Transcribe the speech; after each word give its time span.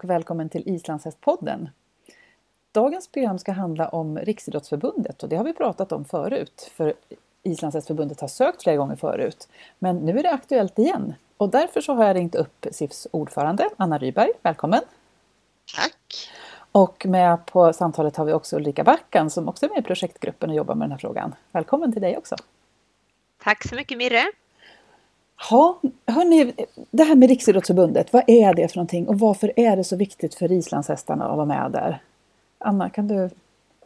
och 0.00 0.10
välkommen 0.10 0.48
till 0.48 0.68
Islandshästpodden. 0.68 1.68
Dagens 2.72 3.08
program 3.08 3.38
ska 3.38 3.52
handla 3.52 3.88
om 3.88 4.18
Riksidrottsförbundet 4.18 5.22
och 5.22 5.28
det 5.28 5.36
har 5.36 5.44
vi 5.44 5.52
pratat 5.52 5.92
om 5.92 6.04
förut. 6.04 6.70
För 6.74 6.94
Islandshästförbundet 7.42 8.20
har 8.20 8.28
sökt 8.28 8.62
flera 8.62 8.76
gånger 8.76 8.96
förut. 8.96 9.48
Men 9.78 9.96
nu 9.96 10.18
är 10.18 10.22
det 10.22 10.30
aktuellt 10.30 10.78
igen. 10.78 11.14
Och 11.36 11.48
därför 11.48 11.80
så 11.80 11.94
har 11.94 12.04
jag 12.04 12.16
ringt 12.16 12.34
upp 12.34 12.66
SIFs 12.72 13.06
ordförande 13.10 13.68
Anna 13.76 13.98
Ryberg. 13.98 14.30
Välkommen! 14.42 14.80
Tack! 15.76 16.30
Och 16.72 17.06
med 17.06 17.46
på 17.46 17.72
samtalet 17.72 18.16
har 18.16 18.24
vi 18.24 18.32
också 18.32 18.56
Ulrika 18.56 18.84
Backan 18.84 19.30
som 19.30 19.48
också 19.48 19.66
är 19.66 19.70
med 19.70 19.78
i 19.78 19.82
projektgruppen 19.82 20.50
och 20.50 20.56
jobbar 20.56 20.74
med 20.74 20.84
den 20.84 20.92
här 20.92 20.98
frågan. 20.98 21.34
Välkommen 21.52 21.92
till 21.92 22.02
dig 22.02 22.16
också! 22.16 22.36
Tack 23.42 23.68
så 23.68 23.74
mycket 23.74 23.98
Mirre! 23.98 24.24
Ja, 25.50 25.80
hörni, 26.06 26.52
det 26.90 27.04
här 27.04 27.14
med 27.14 27.28
Riksidrottsförbundet, 27.28 28.12
vad 28.12 28.24
är 28.26 28.54
det 28.54 28.68
för 28.68 28.76
någonting 28.76 29.08
och 29.08 29.18
varför 29.18 29.52
är 29.56 29.76
det 29.76 29.84
så 29.84 29.96
viktigt 29.96 30.34
för 30.34 30.52
islandshästarna 30.52 31.24
att 31.24 31.36
vara 31.36 31.46
med 31.46 31.70
där? 31.72 32.02
Anna, 32.58 32.90
kan 32.90 33.08
du 33.08 33.30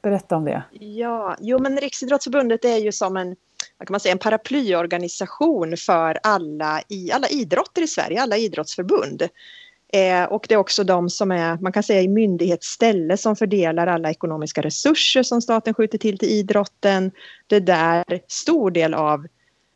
berätta 0.02 0.36
om 0.36 0.44
det? 0.44 0.62
Ja, 0.80 1.36
jo 1.40 1.58
men 1.58 1.78
Riksidrottsförbundet 1.78 2.64
är 2.64 2.76
ju 2.76 2.92
som 2.92 3.16
en, 3.16 3.36
vad 3.78 3.88
kan 3.88 3.92
man 3.92 4.00
säga, 4.00 4.12
en 4.12 4.18
paraplyorganisation 4.18 5.76
för 5.76 6.18
alla, 6.22 6.82
i, 6.88 7.12
alla 7.12 7.28
idrotter 7.28 7.82
i 7.82 7.88
Sverige, 7.88 8.22
alla 8.22 8.36
idrottsförbund. 8.36 9.22
Eh, 9.92 10.24
och 10.24 10.46
det 10.48 10.54
är 10.54 10.58
också 10.58 10.84
de 10.84 11.10
som 11.10 11.30
är, 11.30 11.58
man 11.60 11.72
kan 11.72 11.82
säga 11.82 12.02
i 12.02 12.08
myndighetsställe 12.08 13.16
som 13.16 13.36
fördelar 13.36 13.86
alla 13.86 14.10
ekonomiska 14.10 14.60
resurser 14.62 15.22
som 15.22 15.42
staten 15.42 15.74
skjuter 15.74 15.98
till 15.98 16.18
till 16.18 16.28
idrotten. 16.28 17.10
Det 17.46 17.56
är 17.56 17.60
där 17.60 18.20
stor 18.28 18.70
del 18.70 18.94
av 18.94 19.26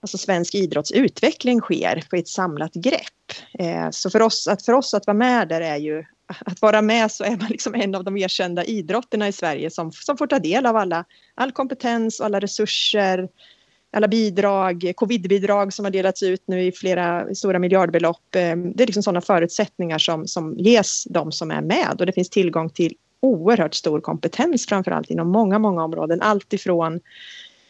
alltså 0.01 0.19
svensk 0.19 0.55
idrottsutveckling 0.55 1.61
sker 1.61 2.05
på 2.11 2.17
ett 2.17 2.29
samlat 2.29 2.75
grepp. 2.75 3.33
Eh, 3.59 3.91
så 3.91 4.11
för 4.11 4.23
oss, 4.23 4.49
att, 4.49 4.65
för 4.65 4.73
oss 4.73 4.95
att 4.95 5.07
vara 5.07 5.17
med 5.17 5.49
där 5.49 5.61
är 5.61 5.77
ju 5.77 6.05
att 6.39 6.63
vara 6.63 6.83
med 6.83 7.13
så 7.13 7.25
är 7.25 7.31
man 7.37 7.49
liksom 7.49 7.75
en 7.75 7.95
av 7.95 8.05
de 8.05 8.17
erkända 8.17 8.65
idrotterna 8.65 9.29
i 9.29 9.33
Sverige 9.33 9.71
som, 9.71 9.93
som 9.93 10.17
får 10.17 10.27
ta 10.27 10.39
del 10.39 10.67
av 10.67 10.77
alla, 10.77 11.05
all 11.35 11.53
kompetens 11.53 12.21
och 12.21 12.27
alla 12.27 12.41
resurser, 12.41 13.29
alla 13.93 14.09
bidrag, 14.09 14.93
covidbidrag 14.97 15.73
som 15.73 15.85
har 15.85 15.93
delats 15.93 16.23
ut 16.23 16.43
nu 16.47 16.63
i 16.63 16.73
flera 16.73 17.35
stora 17.35 17.59
miljardbelopp. 17.59 18.35
Eh, 18.35 18.57
det 18.57 18.83
är 18.83 18.87
liksom 18.87 19.03
sådana 19.03 19.21
förutsättningar 19.21 19.99
som, 19.99 20.27
som 20.27 20.59
ges 20.59 21.05
de 21.05 21.33
som 21.33 21.51
är 21.51 21.61
med 21.61 21.97
och 21.99 22.07
det 22.07 22.13
finns 22.13 22.31
tillgång 22.31 22.71
till 22.71 22.95
oerhört 23.21 23.75
stor 23.75 24.01
kompetens 24.01 24.67
framförallt 24.67 25.11
inom 25.11 25.29
många, 25.29 25.59
många 25.59 25.85
områden. 25.85 26.23
Allt 26.23 26.53
ifrån 26.53 27.01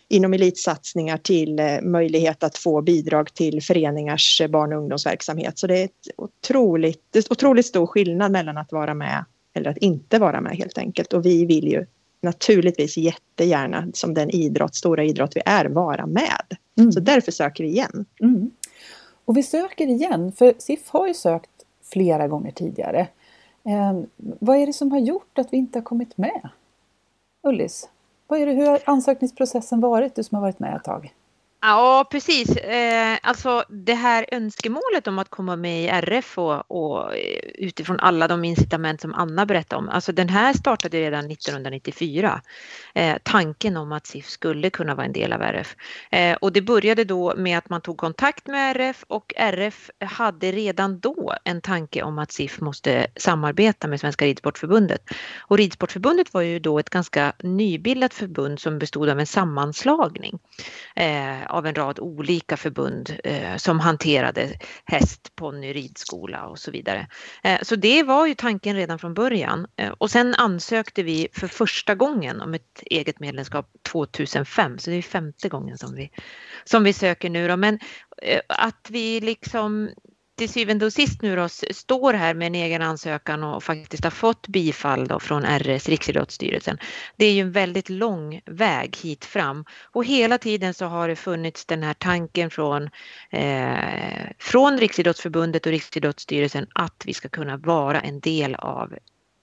inom 0.08 0.34
elitsatsningar 0.34 1.16
till 1.16 1.58
eh, 1.58 1.80
möjlighet 1.82 2.42
att 2.42 2.58
få 2.58 2.82
bidrag 2.82 3.34
till 3.34 3.62
föreningars 3.62 4.40
eh, 4.40 4.48
barn 4.48 4.72
och 4.72 4.78
ungdomsverksamhet. 4.78 5.58
Så 5.58 5.66
det 5.66 5.78
är 5.78 5.84
ett 5.84 6.08
otroligt, 6.16 7.02
det 7.10 7.18
är 7.18 7.32
otroligt 7.32 7.66
stor 7.66 7.86
skillnad 7.86 8.32
mellan 8.32 8.58
att 8.58 8.72
vara 8.72 8.94
med 8.94 9.24
eller 9.54 9.70
att 9.70 9.78
inte 9.78 10.18
vara 10.18 10.40
med 10.40 10.56
helt 10.56 10.78
enkelt. 10.78 11.12
Och 11.12 11.26
vi 11.26 11.44
vill 11.44 11.68
ju 11.68 11.86
naturligtvis 12.20 12.96
jättegärna 12.96 13.88
som 13.94 14.14
den 14.14 14.30
idrott, 14.30 14.74
stora 14.74 15.04
idrott 15.04 15.36
vi 15.36 15.42
är, 15.46 15.64
vara 15.64 16.06
med. 16.06 16.56
Mm. 16.78 16.92
Så 16.92 17.00
därför 17.00 17.32
söker 17.32 17.64
vi 17.64 17.70
igen. 17.70 18.04
Mm. 18.20 18.50
Och 19.24 19.36
vi 19.36 19.42
söker 19.42 19.86
igen, 19.86 20.32
för 20.32 20.54
SIF 20.58 20.88
har 20.88 21.08
ju 21.08 21.14
sökt 21.14 21.50
flera 21.92 22.28
gånger 22.28 22.50
tidigare. 22.50 23.08
Eh, 23.64 24.00
vad 24.16 24.56
är 24.56 24.66
det 24.66 24.72
som 24.72 24.92
har 24.92 24.98
gjort 24.98 25.38
att 25.38 25.52
vi 25.52 25.56
inte 25.56 25.78
har 25.78 25.84
kommit 25.84 26.18
med? 26.18 26.48
Ullis? 27.42 27.88
Vad 28.30 28.40
är 28.40 28.46
det, 28.46 28.52
hur 28.52 28.66
har 28.66 28.80
ansökningsprocessen 28.84 29.80
varit, 29.80 30.14
du 30.14 30.22
som 30.22 30.34
har 30.34 30.42
varit 30.42 30.58
med 30.58 30.76
ett 30.76 30.84
tag? 30.84 31.14
Ja, 31.60 32.08
precis. 32.10 32.56
Eh, 32.56 33.18
alltså 33.22 33.64
det 33.68 33.94
här 33.94 34.26
önskemålet 34.32 35.06
om 35.06 35.18
att 35.18 35.28
komma 35.28 35.56
med 35.56 35.84
i 35.84 35.88
RF 35.88 36.38
och, 36.38 36.70
och, 36.70 37.16
eh, 37.16 37.40
utifrån 37.54 38.00
alla 38.00 38.28
de 38.28 38.44
incitament 38.44 39.00
som 39.00 39.14
Anna 39.14 39.46
berättade 39.46 39.78
om. 39.78 39.88
Alltså 39.88 40.12
den 40.12 40.28
här 40.28 40.52
startade 40.52 41.00
redan 41.00 41.30
1994. 41.30 42.40
Eh, 42.94 43.16
tanken 43.22 43.76
om 43.76 43.92
att 43.92 44.06
SIF 44.06 44.28
skulle 44.28 44.70
kunna 44.70 44.94
vara 44.94 45.06
en 45.06 45.12
del 45.12 45.32
av 45.32 45.42
RF. 45.42 45.76
Eh, 46.10 46.36
och 46.36 46.52
det 46.52 46.62
började 46.62 47.04
då 47.04 47.34
med 47.36 47.58
att 47.58 47.68
man 47.68 47.80
tog 47.80 47.98
kontakt 47.98 48.46
med 48.46 48.76
RF 48.76 49.04
och 49.08 49.34
RF 49.36 49.90
hade 50.00 50.52
redan 50.52 51.00
då 51.00 51.34
en 51.44 51.60
tanke 51.60 52.02
om 52.02 52.18
att 52.18 52.32
SIF 52.32 52.60
måste 52.60 53.06
samarbeta 53.16 53.88
med 53.88 54.00
Svenska 54.00 54.24
Ridsportförbundet. 54.24 55.02
Och 55.38 55.58
Ridsportförbundet 55.58 56.34
var 56.34 56.40
ju 56.40 56.58
då 56.58 56.78
ett 56.78 56.90
ganska 56.90 57.32
nybildat 57.42 58.14
förbund 58.14 58.60
som 58.60 58.78
bestod 58.78 59.08
av 59.08 59.20
en 59.20 59.26
sammanslagning 59.26 60.38
eh, 60.96 61.47
av 61.48 61.66
en 61.66 61.74
rad 61.74 62.00
olika 62.00 62.56
förbund 62.56 63.18
eh, 63.24 63.56
som 63.56 63.80
hanterade 63.80 64.58
häst, 64.84 65.32
ponny, 65.36 65.72
ridskola 65.72 66.46
och 66.46 66.58
så 66.58 66.70
vidare. 66.70 67.06
Eh, 67.42 67.58
så 67.62 67.76
det 67.76 68.02
var 68.02 68.26
ju 68.26 68.34
tanken 68.34 68.76
redan 68.76 68.98
från 68.98 69.14
början 69.14 69.66
eh, 69.76 69.92
och 69.98 70.10
sen 70.10 70.34
ansökte 70.34 71.02
vi 71.02 71.28
för 71.32 71.46
första 71.46 71.94
gången 71.94 72.40
om 72.40 72.54
ett 72.54 72.82
eget 72.82 73.20
medlemskap 73.20 73.70
2005 73.92 74.78
så 74.78 74.90
det 74.90 74.96
är 74.96 75.02
femte 75.02 75.48
gången 75.48 75.78
som 75.78 75.94
vi, 75.94 76.10
som 76.64 76.84
vi 76.84 76.92
söker 76.92 77.30
nu 77.30 77.48
då. 77.48 77.56
Men 77.56 77.78
eh, 78.22 78.40
att 78.48 78.88
vi 78.90 79.20
liksom 79.20 79.90
till 80.38 80.48
syvende 80.48 80.86
och 80.86 80.92
sist 80.92 81.22
nu 81.22 81.36
då 81.36 81.48
står 81.48 82.12
här 82.12 82.34
med 82.34 82.46
en 82.46 82.54
egen 82.54 82.82
ansökan 82.82 83.44
och 83.44 83.64
faktiskt 83.64 84.04
har 84.04 84.10
fått 84.10 84.48
bifall 84.48 85.06
då 85.06 85.20
från 85.20 85.44
RS, 85.44 85.88
Riksidrottsstyrelsen. 85.88 86.78
Det 87.16 87.26
är 87.26 87.32
ju 87.32 87.40
en 87.40 87.52
väldigt 87.52 87.88
lång 87.88 88.40
väg 88.46 88.96
hit 88.96 89.24
fram 89.24 89.64
och 89.92 90.04
hela 90.04 90.38
tiden 90.38 90.74
så 90.74 90.86
har 90.86 91.08
det 91.08 91.16
funnits 91.16 91.64
den 91.64 91.82
här 91.82 91.94
tanken 91.94 92.50
från, 92.50 92.90
eh, 93.30 94.30
från 94.38 94.78
Riksidrottsförbundet 94.78 95.66
och 95.66 95.72
Riksidrottsstyrelsen 95.72 96.66
att 96.74 97.02
vi 97.06 97.14
ska 97.14 97.28
kunna 97.28 97.56
vara 97.56 98.00
en 98.00 98.20
del 98.20 98.54
av 98.54 98.94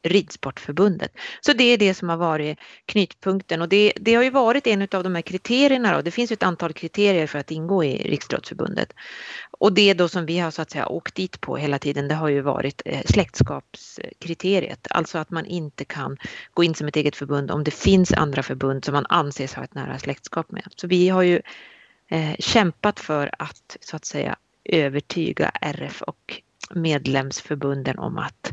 Ridsportförbundet. 0.05 1.11
Så 1.41 1.53
det 1.53 1.63
är 1.63 1.77
det 1.77 1.93
som 1.93 2.09
har 2.09 2.17
varit 2.17 2.59
knytpunkten 2.85 3.61
och 3.61 3.69
det, 3.69 3.93
det 3.95 4.15
har 4.15 4.23
ju 4.23 4.29
varit 4.29 4.67
en 4.67 4.81
av 4.81 5.03
de 5.03 5.15
här 5.15 5.21
kriterierna 5.21 5.95
då. 5.95 6.01
Det 6.01 6.11
finns 6.11 6.31
ett 6.31 6.43
antal 6.43 6.73
kriterier 6.73 7.27
för 7.27 7.39
att 7.39 7.51
ingå 7.51 7.83
i 7.83 7.97
Riksidrottsförbundet. 7.97 8.93
Och 9.51 9.73
det 9.73 9.93
då 9.93 10.07
som 10.07 10.25
vi 10.25 10.39
har 10.39 10.51
så 10.51 10.61
att 10.61 10.71
säga 10.71 10.87
åkt 10.87 11.15
dit 11.15 11.41
på 11.41 11.57
hela 11.57 11.79
tiden 11.79 12.07
det 12.07 12.15
har 12.15 12.29
ju 12.29 12.41
varit 12.41 12.81
eh, 12.85 13.01
släktskapskriteriet. 13.05 14.87
Alltså 14.89 15.17
att 15.17 15.29
man 15.29 15.45
inte 15.45 15.85
kan 15.85 16.17
gå 16.53 16.63
in 16.63 16.75
som 16.75 16.87
ett 16.87 16.95
eget 16.95 17.15
förbund 17.15 17.51
om 17.51 17.63
det 17.63 17.71
finns 17.71 18.13
andra 18.13 18.43
förbund 18.43 18.85
som 18.85 18.93
man 18.93 19.05
anses 19.09 19.53
ha 19.53 19.63
ett 19.63 19.75
nära 19.75 19.99
släktskap 19.99 20.51
med. 20.51 20.67
Så 20.75 20.87
vi 20.87 21.09
har 21.09 21.21
ju 21.21 21.41
eh, 22.09 22.35
kämpat 22.39 22.99
för 22.99 23.29
att 23.39 23.77
så 23.81 23.95
att 23.95 24.05
säga 24.05 24.35
övertyga 24.65 25.49
RF 25.61 26.01
och 26.01 26.41
medlemsförbunden 26.73 27.99
om 27.99 28.17
att 28.17 28.51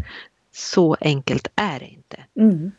så 0.53 0.97
enkelt 1.01 1.49
är 1.55 1.79
det 1.79 1.89
inte. 1.89 2.17
Mm. 2.39 2.73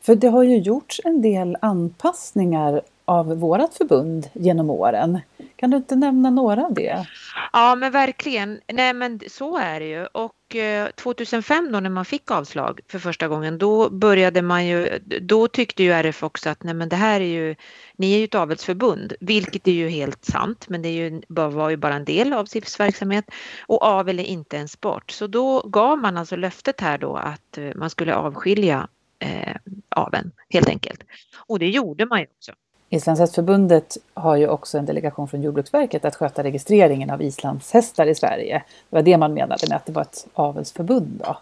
För 0.00 0.14
det 0.14 0.28
har 0.28 0.42
ju 0.42 0.58
gjorts 0.58 1.00
en 1.04 1.22
del 1.22 1.56
anpassningar 1.60 2.82
av 3.04 3.38
vårat 3.38 3.74
förbund 3.74 4.28
genom 4.32 4.70
åren. 4.70 5.20
Kan 5.56 5.70
du 5.70 5.76
inte 5.76 5.96
nämna 5.96 6.30
några 6.30 6.64
av 6.64 6.74
det? 6.74 7.06
Ja 7.52 7.74
men 7.74 7.92
verkligen. 7.92 8.60
Nej 8.72 8.94
men 8.94 9.20
så 9.28 9.58
är 9.58 9.80
det 9.80 9.86
ju 9.86 10.06
och 10.06 10.56
eh, 10.56 10.88
2005 10.90 11.72
då 11.72 11.80
när 11.80 11.90
man 11.90 12.04
fick 12.04 12.30
avslag 12.30 12.80
för 12.88 12.98
första 12.98 13.28
gången 13.28 13.58
då 13.58 13.90
började 13.90 14.42
man 14.42 14.66
ju, 14.66 14.98
då 15.20 15.48
tyckte 15.48 15.82
ju 15.82 15.92
RF 15.92 16.22
också 16.22 16.50
att 16.50 16.62
nej 16.62 16.74
men 16.74 16.88
det 16.88 16.96
här 16.96 17.20
är 17.20 17.24
ju, 17.24 17.54
ni 17.96 18.14
är 18.14 18.18
ju 18.18 18.24
ett 18.24 18.34
avelsförbund, 18.34 19.12
vilket 19.20 19.68
är 19.68 19.72
ju 19.72 19.88
helt 19.88 20.24
sant 20.24 20.68
men 20.68 20.82
det 20.82 20.88
är 20.88 21.10
ju, 21.10 21.22
var 21.28 21.70
ju 21.70 21.76
bara 21.76 21.94
en 21.94 22.04
del 22.04 22.32
av 22.32 22.44
SIFs 22.44 22.80
verksamhet 22.80 23.24
och 23.66 23.84
avel 23.84 24.18
är 24.18 24.24
inte 24.24 24.58
en 24.58 24.68
sport. 24.68 25.10
Så 25.10 25.26
då 25.26 25.60
gav 25.60 25.98
man 25.98 26.16
alltså 26.16 26.36
löftet 26.36 26.80
här 26.80 26.98
då 26.98 27.16
att 27.16 27.58
eh, 27.58 27.70
man 27.74 27.90
skulle 27.90 28.14
avskilja 28.14 28.88
eh, 29.18 29.56
aveln 29.88 30.30
helt 30.50 30.68
enkelt. 30.68 31.00
Och 31.46 31.58
det 31.58 31.68
gjorde 31.68 32.06
man 32.06 32.20
ju 32.20 32.26
också. 32.38 32.52
Islandshästförbundet 32.92 33.96
har 34.14 34.36
ju 34.36 34.48
också 34.48 34.78
en 34.78 34.86
delegation 34.86 35.28
från 35.28 35.42
Jordbruksverket 35.42 36.04
att 36.04 36.16
sköta 36.16 36.42
registreringen 36.42 37.10
av 37.10 37.22
islandshästar 37.22 38.06
i 38.06 38.14
Sverige. 38.14 38.62
Det 38.90 38.96
var 38.96 39.02
det 39.02 39.18
man 39.18 39.34
menade 39.34 39.66
med 39.68 39.76
att 39.76 39.86
det 39.86 39.92
var 39.92 40.02
ett 40.02 40.26
avelsförbund. 40.34 41.22
Då. 41.24 41.38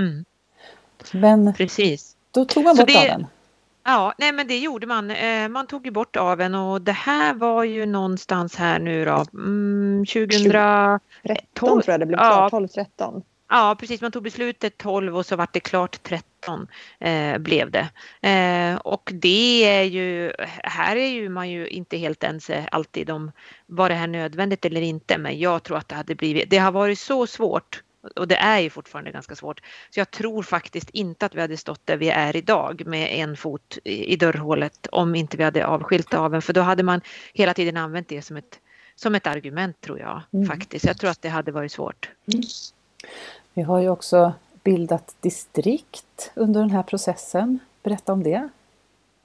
Mm. 0.00 0.24
Men 1.12 1.54
Precis. 1.54 2.16
då 2.30 2.44
tog 2.44 2.64
man 2.64 2.76
bort 2.76 2.86
det, 2.86 2.98
aveln. 2.98 3.26
Ja, 3.84 4.14
nej 4.18 4.32
men 4.32 4.48
det 4.48 4.58
gjorde 4.58 4.86
man. 4.86 5.10
Eh, 5.10 5.48
man 5.48 5.66
tog 5.66 5.86
ju 5.86 5.90
bort 5.90 6.16
aveln 6.16 6.54
och 6.54 6.82
det 6.82 6.92
här 6.92 7.34
var 7.34 7.64
ju 7.64 7.86
någonstans 7.86 8.56
här 8.56 8.78
nu 8.78 9.04
då, 9.04 9.24
mm, 9.32 10.04
2013 10.06 11.00
tror 11.82 11.82
jag 11.86 12.00
det 12.00 12.06
blev 12.06 12.20
ja. 12.20 12.48
12-13. 12.52 13.22
Ja, 13.48 13.76
precis. 13.80 14.00
Man 14.00 14.12
tog 14.12 14.22
beslutet 14.22 14.78
12 14.78 15.16
och 15.16 15.26
så 15.26 15.36
vart 15.36 15.52
det 15.52 15.60
klart 15.60 16.02
13 16.02 16.68
eh, 17.00 17.38
blev 17.38 17.70
det. 17.70 17.88
Eh, 18.28 18.76
och 18.76 19.10
det 19.14 19.64
är 19.64 19.82
ju, 19.82 20.32
här 20.62 20.96
är 20.96 21.08
ju 21.08 21.28
man 21.28 21.50
ju 21.50 21.68
inte 21.68 21.96
helt 21.96 22.24
ense 22.24 22.68
alltid 22.72 23.10
om 23.10 23.32
var 23.66 23.88
det 23.88 23.94
här 23.94 24.06
nödvändigt 24.06 24.64
eller 24.64 24.80
inte. 24.80 25.18
Men 25.18 25.38
jag 25.38 25.62
tror 25.62 25.76
att 25.76 25.88
det 25.88 25.94
hade 25.94 26.14
blivit, 26.14 26.50
det 26.50 26.58
har 26.58 26.72
varit 26.72 26.98
så 26.98 27.26
svårt 27.26 27.82
och 28.16 28.28
det 28.28 28.36
är 28.36 28.58
ju 28.58 28.70
fortfarande 28.70 29.10
ganska 29.10 29.36
svårt. 29.36 29.60
Så 29.90 30.00
jag 30.00 30.10
tror 30.10 30.42
faktiskt 30.42 30.90
inte 30.90 31.26
att 31.26 31.34
vi 31.34 31.40
hade 31.40 31.56
stått 31.56 31.86
där 31.86 31.96
vi 31.96 32.08
är 32.08 32.36
idag 32.36 32.82
med 32.86 33.08
en 33.12 33.36
fot 33.36 33.78
i 33.84 34.16
dörrhålet 34.16 34.86
om 34.92 35.14
inte 35.14 35.36
vi 35.36 35.44
hade 35.44 35.66
avskilt 35.66 36.14
aveln. 36.14 36.42
För 36.42 36.52
då 36.52 36.60
hade 36.60 36.82
man 36.82 37.00
hela 37.32 37.54
tiden 37.54 37.76
använt 37.76 38.08
det 38.08 38.22
som 38.22 38.36
ett, 38.36 38.60
som 38.94 39.14
ett 39.14 39.26
argument 39.26 39.80
tror 39.80 39.98
jag 39.98 40.22
mm. 40.32 40.46
faktiskt. 40.46 40.84
Jag 40.84 40.98
tror 40.98 41.10
att 41.10 41.22
det 41.22 41.28
hade 41.28 41.52
varit 41.52 41.72
svårt. 41.72 42.10
Mm. 42.32 42.42
Vi 43.54 43.62
har 43.62 43.78
ju 43.78 43.88
också 43.88 44.32
bildat 44.62 45.14
distrikt 45.20 46.30
under 46.34 46.60
den 46.60 46.70
här 46.70 46.82
processen. 46.82 47.58
Berätta 47.82 48.12
om 48.12 48.22
det. 48.22 48.48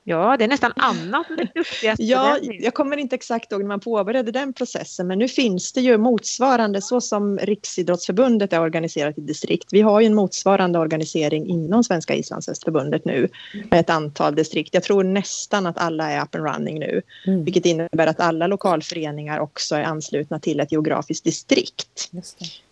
Ja, 0.03 0.35
det 0.37 0.43
är 0.43 0.47
nästan 0.47 0.73
Anna 0.75 1.23
som 1.23 1.39
är 1.39 1.51
duktigast 1.55 2.01
Ja, 2.01 2.37
jag 2.41 2.73
kommer 2.73 2.97
inte 2.97 3.15
exakt 3.15 3.51
ihåg 3.51 3.61
när 3.61 3.67
man 3.67 3.79
påbörjade 3.79 4.31
den 4.31 4.53
processen, 4.53 5.07
men 5.07 5.19
nu 5.19 5.27
finns 5.27 5.73
det 5.73 5.81
ju 5.81 5.97
motsvarande 5.97 6.81
så 6.81 7.01
som 7.01 7.37
Riksidrottsförbundet 7.37 8.53
är 8.53 8.61
organiserat 8.61 9.17
i 9.17 9.21
distrikt. 9.21 9.67
Vi 9.71 9.81
har 9.81 10.01
ju 10.01 10.07
en 10.07 10.15
motsvarande 10.15 10.79
organisering 10.79 11.47
inom 11.47 11.83
Svenska 11.83 12.15
islandshästförbundet 12.15 13.05
nu 13.05 13.29
med 13.71 13.79
ett 13.79 13.89
antal 13.89 14.35
distrikt. 14.35 14.73
Jag 14.73 14.83
tror 14.83 15.03
nästan 15.03 15.65
att 15.65 15.77
alla 15.77 16.11
är 16.11 16.23
up 16.23 16.35
and 16.35 16.45
running 16.45 16.79
nu, 16.79 17.01
mm. 17.27 17.43
vilket 17.43 17.65
innebär 17.65 18.07
att 18.07 18.19
alla 18.19 18.47
lokalföreningar 18.47 19.39
också 19.39 19.75
är 19.75 19.83
anslutna 19.83 20.39
till 20.39 20.59
ett 20.59 20.71
geografiskt 20.71 21.23
distrikt. 21.23 22.11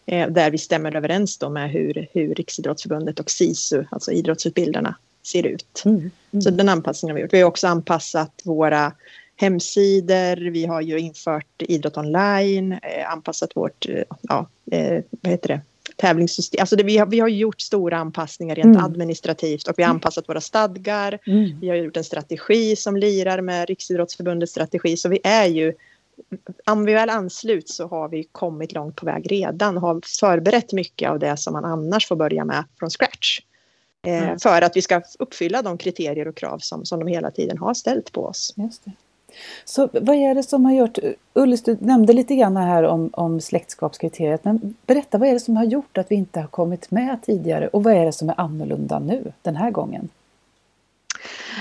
Eh, 0.05 0.29
där 0.29 0.51
vi 0.51 0.57
stämmer 0.57 0.95
överens 0.95 1.37
då 1.37 1.49
med 1.49 1.71
hur, 1.71 2.07
hur 2.13 2.35
Riksidrottsförbundet 2.35 3.19
och 3.19 3.31
SISU, 3.31 3.85
alltså 3.91 4.11
idrottsutbildarna, 4.11 4.95
ser 5.23 5.45
ut. 5.45 5.83
Mm. 5.85 6.11
Mm. 6.31 6.41
Så 6.41 6.49
den 6.49 6.69
anpassningen 6.69 7.13
har 7.13 7.15
vi 7.15 7.21
gjort. 7.21 7.33
Vi 7.33 7.41
har 7.41 7.47
också 7.47 7.67
anpassat 7.67 8.41
våra 8.43 8.93
hemsidor, 9.35 10.49
vi 10.49 10.65
har 10.65 10.81
ju 10.81 10.99
infört 10.99 11.61
idrott 11.61 11.97
online, 11.97 12.71
eh, 12.71 13.11
anpassat 13.11 13.55
vårt, 13.55 13.89
eh, 13.89 14.03
ja, 14.21 14.47
eh, 14.71 15.03
vad 15.09 15.31
heter 15.31 15.47
det, 15.47 15.61
tävlingssystem. 15.95 16.61
Alltså 16.61 16.75
det, 16.75 16.83
vi, 16.83 16.97
har, 16.97 17.05
vi 17.05 17.19
har 17.19 17.27
gjort 17.27 17.61
stora 17.61 17.97
anpassningar 17.97 18.55
rent 18.55 18.75
mm. 18.75 18.85
administrativt 18.85 19.67
och 19.67 19.73
vi 19.77 19.83
har 19.83 19.89
mm. 19.89 19.95
anpassat 19.95 20.29
våra 20.29 20.41
stadgar. 20.41 21.19
Mm. 21.27 21.59
Vi 21.59 21.69
har 21.69 21.75
gjort 21.75 21.97
en 21.97 22.03
strategi 22.03 22.75
som 22.75 22.97
lirar 22.97 23.41
med 23.41 23.69
Riksidrottsförbundets 23.69 24.51
strategi. 24.51 24.97
Så 24.97 25.09
vi 25.09 25.19
är 25.23 25.45
ju, 25.45 25.73
om 26.65 26.85
vi 26.85 26.93
väl 26.93 27.09
ansluts 27.09 27.75
så 27.75 27.87
har 27.87 28.09
vi 28.09 28.23
kommit 28.31 28.71
långt 28.71 28.95
på 28.95 29.05
väg 29.05 29.31
redan 29.31 29.77
och 29.77 29.81
har 29.81 30.01
förberett 30.19 30.73
mycket 30.73 31.09
av 31.09 31.19
det 31.19 31.37
som 31.37 31.53
man 31.53 31.65
annars 31.65 32.07
får 32.07 32.15
börja 32.15 32.45
med 32.45 32.63
från 32.79 32.89
scratch. 32.89 33.39
Mm. 34.03 34.39
För 34.39 34.61
att 34.61 34.77
vi 34.77 34.81
ska 34.81 35.01
uppfylla 35.19 35.61
de 35.61 35.77
kriterier 35.77 36.27
och 36.27 36.35
krav 36.35 36.59
som, 36.59 36.85
som 36.85 36.99
de 36.99 37.07
hela 37.07 37.31
tiden 37.31 37.57
har 37.57 37.73
ställt 37.73 38.11
på 38.11 38.25
oss. 38.25 38.53
Just 38.55 38.85
det. 38.85 38.91
Så 39.65 39.89
vad 39.93 40.15
är 40.15 40.35
det 40.35 40.43
som 40.43 40.65
har 40.65 40.73
gjort, 40.73 40.97
Ullis 41.33 41.63
du 41.63 41.77
nämnde 41.81 42.13
lite 42.13 42.35
grann 42.35 42.57
här 42.57 42.83
om, 42.83 43.09
om 43.13 43.41
släktskapskriteriet, 43.41 44.43
men 44.43 44.75
berätta 44.85 45.17
vad 45.17 45.29
är 45.29 45.33
det 45.33 45.39
som 45.39 45.57
har 45.57 45.63
gjort 45.63 45.97
att 45.97 46.11
vi 46.11 46.15
inte 46.15 46.39
har 46.39 46.47
kommit 46.47 46.91
med 46.91 47.23
tidigare 47.23 47.67
och 47.67 47.83
vad 47.83 47.93
är 47.93 48.05
det 48.05 48.13
som 48.13 48.29
är 48.29 48.39
annorlunda 48.39 48.99
nu 48.99 49.33
den 49.41 49.55
här 49.55 49.71
gången? 49.71 50.09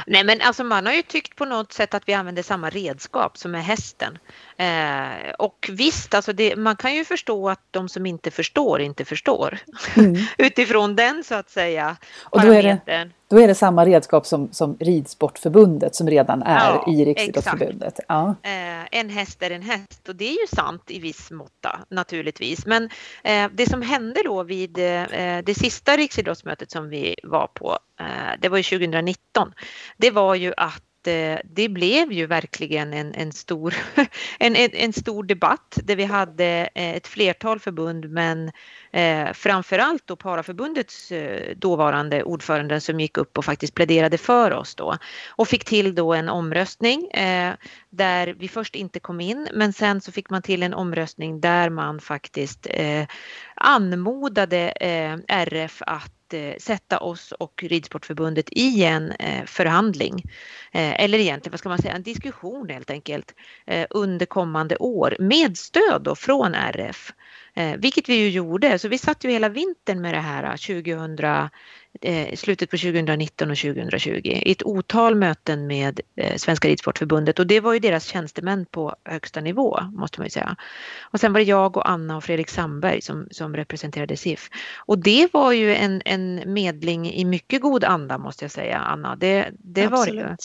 Nej 0.06 0.24
men 0.24 0.40
alltså 0.40 0.64
man 0.64 0.86
har 0.86 0.92
ju 0.92 1.02
tyckt 1.02 1.36
på 1.36 1.44
något 1.44 1.72
sätt 1.72 1.94
att 1.94 2.08
vi 2.08 2.14
använder 2.14 2.42
samma 2.42 2.70
redskap 2.70 3.38
som 3.38 3.54
är 3.54 3.60
hästen. 3.60 4.18
Eh, 4.60 5.30
och 5.38 5.70
visst, 5.72 6.14
alltså 6.14 6.32
det, 6.32 6.56
man 6.56 6.76
kan 6.76 6.94
ju 6.94 7.04
förstå 7.04 7.48
att 7.48 7.60
de 7.70 7.88
som 7.88 8.06
inte 8.06 8.30
förstår 8.30 8.80
inte 8.80 9.04
förstår. 9.04 9.58
Mm. 9.96 10.14
Utifrån 10.38 10.96
den 10.96 11.24
så 11.24 11.34
att 11.34 11.50
säga. 11.50 11.96
Och 12.22 12.40
då 12.40 12.54
är, 12.54 12.62
det, 12.62 13.10
då 13.28 13.40
är 13.40 13.48
det 13.48 13.54
samma 13.54 13.86
redskap 13.86 14.26
som, 14.26 14.52
som 14.52 14.76
Ridsportförbundet 14.80 15.94
som 15.94 16.10
redan 16.10 16.42
är 16.42 16.58
ja, 16.58 16.92
i 16.92 17.04
Riksidrottsförbundet. 17.04 18.00
Ja. 18.08 18.34
Eh, 18.42 18.98
en 19.00 19.10
häst 19.10 19.42
är 19.42 19.50
en 19.50 19.62
häst 19.62 20.08
och 20.08 20.16
det 20.16 20.28
är 20.28 20.40
ju 20.40 20.46
sant 20.56 20.82
i 20.90 20.98
viss 20.98 21.30
måtta 21.30 21.80
naturligtvis. 21.88 22.66
Men 22.66 22.90
eh, 23.24 23.50
det 23.52 23.70
som 23.70 23.82
hände 23.82 24.22
då 24.24 24.42
vid 24.42 24.78
eh, 24.78 25.38
det 25.44 25.58
sista 25.58 25.96
riksidrottsmötet 25.96 26.70
som 26.70 26.88
vi 26.88 27.16
var 27.22 27.46
på, 27.46 27.78
eh, 28.00 28.06
det 28.40 28.48
var 28.48 28.56
ju 28.56 28.62
2019, 28.62 29.52
det 29.96 30.10
var 30.10 30.34
ju 30.34 30.52
att 30.56 30.82
Eh, 31.06 31.38
det 31.44 31.68
blev 31.68 32.12
ju 32.12 32.26
verkligen 32.26 32.92
en, 32.92 33.14
en, 33.14 33.32
stor, 33.32 33.74
en, 34.38 34.56
en, 34.56 34.92
stor 34.92 35.24
debatt 35.24 35.78
där 35.84 35.96
vi 35.96 36.04
hade 36.04 36.68
eh, 36.74 36.94
ett 36.94 37.06
flertal 37.06 37.58
förbund 37.58 38.10
men 38.10 38.50
eh, 38.92 39.32
framförallt 39.32 40.06
då 40.06 40.16
Paraförbundets 40.16 41.12
eh, 41.12 41.56
dåvarande 41.56 42.22
ordförande 42.22 42.80
som 42.80 43.00
gick 43.00 43.18
upp 43.18 43.38
och 43.38 43.44
faktiskt 43.44 43.74
pläderade 43.74 44.18
för 44.18 44.50
oss 44.50 44.74
då 44.74 44.96
och 45.28 45.48
fick 45.48 45.64
till 45.64 45.94
då 45.94 46.14
en 46.14 46.28
omröstning 46.28 47.10
eh, 47.10 47.54
där 47.90 48.34
vi 48.38 48.48
först 48.48 48.74
inte 48.74 49.00
kom 49.00 49.20
in 49.20 49.48
men 49.54 49.72
sen 49.72 50.00
så 50.00 50.12
fick 50.12 50.30
man 50.30 50.42
till 50.42 50.62
en 50.62 50.74
omröstning 50.74 51.40
där 51.40 51.70
man 51.70 52.00
faktiskt 52.00 52.66
eh, 52.70 53.06
anmodade 53.54 54.70
eh, 54.70 55.18
RF 55.28 55.82
att 55.86 56.19
eh, 56.34 56.54
sätta 56.58 56.98
oss 56.98 57.32
och 57.32 57.62
Ridsportförbundet 57.62 58.48
i 58.50 58.84
en 58.84 59.12
eh, 59.12 59.44
förhandling. 59.44 60.22
Eh, 60.72 61.04
eller 61.04 61.18
egentligen, 61.18 61.52
vad 61.52 61.58
ska 61.60 61.68
man 61.68 61.78
säga, 61.78 61.94
en 61.94 62.02
diskussion 62.02 62.68
helt 62.68 62.90
enkelt 62.90 63.34
eh, 63.66 63.86
under 63.90 64.26
kommande 64.26 64.76
år 64.76 65.16
med 65.18 65.58
stöd 65.58 66.02
då 66.02 66.14
från 66.14 66.54
RF. 66.54 67.12
Eh, 67.54 67.76
vilket 67.76 68.08
vi 68.08 68.14
ju 68.14 68.28
gjorde, 68.28 68.78
så 68.78 68.88
vi 68.88 68.98
satt 68.98 69.24
ju 69.24 69.30
hela 69.30 69.48
vintern 69.48 70.00
med 70.00 70.14
det 70.14 70.20
här 70.20 70.44
eh, 70.44 71.48
2000 71.98 72.26
eh, 72.30 72.36
slutet 72.36 72.70
på 72.70 72.76
2019 72.76 73.50
och 73.50 73.56
2020 73.56 74.20
i 74.24 74.52
ett 74.52 74.62
otal 74.62 75.14
möten 75.14 75.66
med 75.66 76.00
eh, 76.16 76.36
Svenska 76.36 76.68
Ridsportförbundet 76.68 77.38
och 77.38 77.46
det 77.46 77.60
var 77.60 77.72
ju 77.72 77.78
deras 77.78 78.04
tjänstemän 78.04 78.66
på 78.66 78.94
högsta 79.04 79.40
nivå 79.40 79.80
måste 79.92 80.20
man 80.20 80.26
ju 80.26 80.30
säga. 80.30 80.56
Och 81.00 81.20
sen 81.20 81.32
var 81.32 81.40
det 81.40 81.46
jag 81.46 81.76
och 81.76 81.90
Anna 81.90 82.16
och 82.16 82.24
Fredrik 82.24 82.48
Sandberg 82.48 83.02
som, 83.02 83.28
som 83.30 83.56
representerade 83.56 84.16
SIF. 84.16 84.50
Och 84.76 84.98
det 84.98 85.28
var 85.32 85.52
ju 85.52 85.74
en, 85.74 86.02
en 86.04 86.42
medling 86.46 87.12
i 87.12 87.24
mycket 87.24 87.60
god 87.60 87.84
anda 87.84 88.18
måste 88.18 88.44
jag 88.44 88.52
säga 88.52 88.78
Anna. 88.78 89.16
Det, 89.16 89.50
det 89.58 89.86
var 89.86 90.06
det 90.06 90.12
ju. 90.12 90.36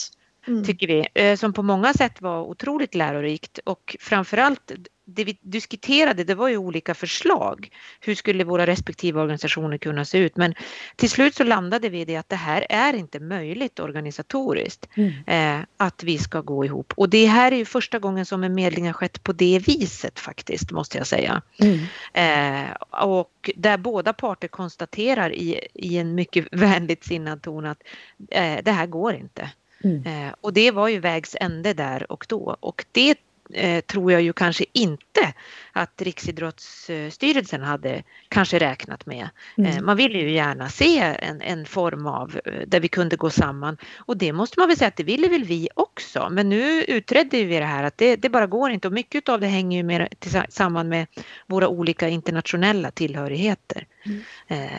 Mm. 0.47 0.63
Tycker 0.63 0.87
vi, 0.87 1.07
eh, 1.13 1.35
som 1.35 1.53
på 1.53 1.63
många 1.63 1.93
sätt 1.93 2.21
var 2.21 2.41
otroligt 2.41 2.95
lärorikt 2.95 3.59
och 3.63 3.95
framförallt 3.99 4.71
det 5.05 5.23
vi 5.23 5.37
diskuterade 5.41 6.23
det 6.23 6.35
var 6.35 6.47
ju 6.47 6.57
olika 6.57 6.93
förslag. 6.93 7.69
Hur 7.99 8.15
skulle 8.15 8.43
våra 8.43 8.67
respektive 8.67 9.21
organisationer 9.21 9.77
kunna 9.77 10.05
se 10.05 10.17
ut? 10.17 10.37
Men 10.37 10.53
till 10.95 11.09
slut 11.09 11.35
så 11.35 11.43
landade 11.43 11.89
vi 11.89 12.01
i 12.01 12.05
det 12.05 12.15
att 12.15 12.29
det 12.29 12.35
här 12.35 12.65
är 12.69 12.93
inte 12.93 13.19
möjligt 13.19 13.79
organisatoriskt 13.79 14.89
mm. 14.95 15.13
eh, 15.27 15.65
att 15.77 16.03
vi 16.03 16.17
ska 16.17 16.41
gå 16.41 16.65
ihop. 16.65 16.93
Och 16.97 17.09
det 17.09 17.25
här 17.25 17.51
är 17.51 17.55
ju 17.55 17.65
första 17.65 17.99
gången 17.99 18.25
som 18.25 18.43
en 18.43 18.55
medling 18.55 18.85
har 18.85 18.93
skett 18.93 19.23
på 19.23 19.33
det 19.33 19.59
viset 19.67 20.19
faktiskt 20.19 20.71
måste 20.71 20.97
jag 20.97 21.07
säga. 21.07 21.41
Mm. 21.59 21.79
Eh, 22.13 22.71
och 22.89 23.49
där 23.55 23.77
båda 23.77 24.13
parter 24.13 24.47
konstaterar 24.47 25.33
i, 25.33 25.67
i 25.73 25.97
en 25.97 26.15
mycket 26.15 26.47
vänligt 26.51 27.03
sinnad 27.03 27.41
ton 27.41 27.65
att 27.65 27.83
eh, 28.31 28.59
det 28.63 28.71
här 28.71 28.85
går 28.85 29.13
inte. 29.13 29.51
Mm. 29.83 30.03
Eh, 30.05 30.33
och 30.41 30.53
det 30.53 30.71
var 30.71 30.87
ju 30.87 30.99
vägs 30.99 31.35
ände 31.39 31.73
där 31.73 32.11
och 32.11 32.25
då 32.29 32.57
och 32.59 32.85
det 32.91 33.17
eh, 33.53 33.81
tror 33.81 34.11
jag 34.11 34.21
ju 34.21 34.33
kanske 34.33 34.65
inte 34.73 35.33
att 35.71 36.01
Riksidrottsstyrelsen 36.01 37.61
hade 37.61 38.03
kanske 38.29 38.59
räknat 38.59 39.05
med. 39.05 39.29
Eh, 39.57 39.71
mm. 39.71 39.85
man 39.85 39.97
ville 39.97 40.19
ju 40.19 40.31
gärna 40.31 40.69
se 40.69 40.99
en, 40.99 41.41
en 41.41 41.65
form 41.65 42.07
av 42.07 42.39
där 42.67 42.79
vi 42.79 42.87
kunde 42.87 43.15
gå 43.15 43.29
samman 43.29 43.77
och 43.97 44.17
det 44.17 44.33
måste 44.33 44.59
man 44.59 44.67
väl 44.67 44.77
säga 44.77 44.87
att 44.87 44.97
det 44.97 45.03
ville 45.03 45.27
väl 45.27 45.43
vi 45.43 45.69
också. 45.75 46.27
Men 46.31 46.49
nu 46.49 46.83
utredde 46.83 47.43
vi 47.43 47.59
det 47.59 47.65
här 47.65 47.83
att 47.83 47.97
det, 47.97 48.15
det 48.15 48.29
bara 48.29 48.47
går 48.47 48.71
inte 48.71 48.87
och 48.87 48.93
mycket 48.93 49.29
av 49.29 49.39
det 49.39 49.47
hänger 49.47 49.77
ju 49.77 49.83
med, 49.83 50.07
samman 50.49 50.89
med 50.89 51.07
våra 51.47 51.67
olika 51.67 52.09
internationella 52.09 52.91
tillhörigheter. 52.91 53.87
Mm. 54.05 54.21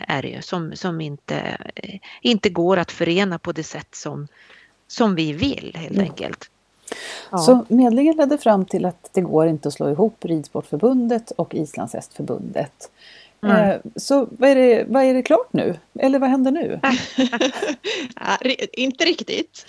är 0.07 0.21
det 0.21 0.27
ju, 0.27 0.41
som, 0.41 0.75
som 0.75 1.01
inte, 1.01 1.57
inte 2.21 2.49
går 2.49 2.77
att 2.77 2.91
förena 2.91 3.39
på 3.39 3.51
det 3.51 3.63
sätt 3.63 3.95
som 3.95 4.27
som 4.87 5.15
vi 5.15 5.33
vill 5.33 5.71
helt 5.75 5.95
mm. 5.95 6.09
enkelt. 6.09 6.51
Ja. 7.31 7.37
Så 7.37 7.65
medlingen 7.67 8.17
ledde 8.17 8.37
fram 8.37 8.65
till 8.65 8.85
att 8.85 9.09
det 9.13 9.21
går 9.21 9.47
inte 9.47 9.67
att 9.67 9.73
slå 9.73 9.89
ihop 9.89 10.25
Ridsportförbundet 10.25 11.31
och 11.31 11.55
Islandshästförbundet. 11.55 12.89
Mm. 13.43 13.69
Eh, 13.69 13.77
så 13.95 14.27
vad 14.31 14.49
är, 14.49 14.55
det, 14.55 14.85
vad 14.87 15.03
är 15.03 15.13
det 15.13 15.21
klart 15.21 15.53
nu? 15.53 15.75
Eller 15.99 16.19
vad 16.19 16.29
händer 16.29 16.51
nu? 16.51 16.79
ja, 18.15 18.37
inte 18.73 19.05
riktigt. 19.05 19.65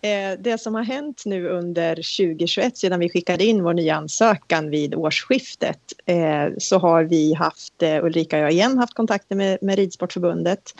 Eh, 0.00 0.38
det 0.38 0.58
som 0.58 0.74
har 0.74 0.82
hänt 0.82 1.22
nu 1.26 1.48
under 1.48 1.94
2021 1.94 2.76
sedan 2.76 3.00
vi 3.00 3.08
skickade 3.08 3.44
in 3.44 3.64
vår 3.64 3.74
nya 3.74 3.96
ansökan 3.96 4.70
vid 4.70 4.94
årsskiftet 4.94 5.80
eh, 6.06 6.46
så 6.58 6.78
har 6.78 7.04
vi 7.04 7.34
haft, 7.34 7.82
Ulrika 8.02 8.36
och 8.36 8.42
jag 8.42 8.52
igen, 8.52 8.78
haft 8.78 8.94
kontakter 8.94 9.36
med, 9.36 9.58
med 9.62 9.76
Ridsportförbundet 9.76 10.74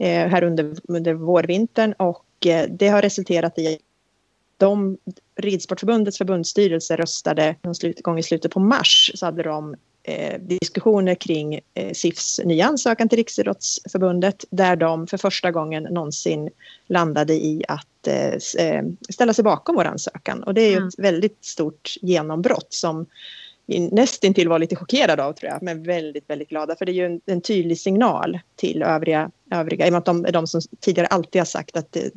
här 0.00 0.42
under, 0.42 0.76
under 0.88 1.14
vårvintern 1.14 1.92
och 1.92 2.24
det 2.68 2.88
har 2.88 3.02
resulterat 3.02 3.58
i 3.58 3.78
de 4.58 4.98
Ridsportförbundets 5.36 6.18
förbundsstyrelse 6.18 6.96
röstade 6.96 7.56
någon 7.62 7.74
gång 8.02 8.18
i 8.18 8.22
slutet 8.22 8.52
på 8.52 8.60
mars 8.60 9.12
så 9.14 9.26
hade 9.26 9.42
de 9.42 9.76
eh, 10.02 10.40
diskussioner 10.40 11.14
kring 11.14 11.60
eh, 11.74 11.92
SIFs 11.92 12.40
nya 12.44 12.66
ansökan 12.66 13.08
till 13.08 13.18
Riksidrottsförbundet 13.18 14.44
där 14.50 14.76
de 14.76 15.06
för 15.06 15.16
första 15.16 15.50
gången 15.50 15.82
någonsin 15.82 16.50
landade 16.86 17.34
i 17.34 17.64
att 17.68 18.06
eh, 18.06 18.64
eh 18.66 18.84
ställa 19.08 19.34
sig 19.34 19.44
bakom 19.44 19.74
vår 19.74 19.84
ansökan. 19.84 20.42
Och 20.42 20.54
det 20.54 20.60
är 20.60 20.70
ju 20.70 20.76
mm. 20.76 20.88
ett 20.88 20.98
väldigt 20.98 21.44
stort 21.44 21.94
genombrott 22.02 22.68
som 22.70 23.06
nästintill 23.76 24.48
var 24.48 24.58
lite 24.58 24.76
chockerade 24.76 25.24
av 25.24 25.32
tror 25.32 25.52
jag, 25.52 25.62
men 25.62 25.82
väldigt, 25.82 26.30
väldigt 26.30 26.48
glada. 26.48 26.76
För 26.76 26.86
det 26.86 26.92
är 26.92 26.94
ju 26.94 27.06
en, 27.06 27.20
en 27.26 27.40
tydlig 27.40 27.78
signal 27.78 28.38
till 28.56 28.82
övriga, 28.82 29.30
övriga 29.50 29.86
i 29.86 29.88
och 29.88 29.92
med 29.92 29.98
att 29.98 30.04
de 30.04 30.24
är 30.24 30.32
de 30.32 30.46
som 30.46 30.60
tidigare 30.80 31.06
alltid 31.06 31.40
har 31.40 31.46
sagt 31.46 31.76
att 31.76 31.92
det, 31.92 32.10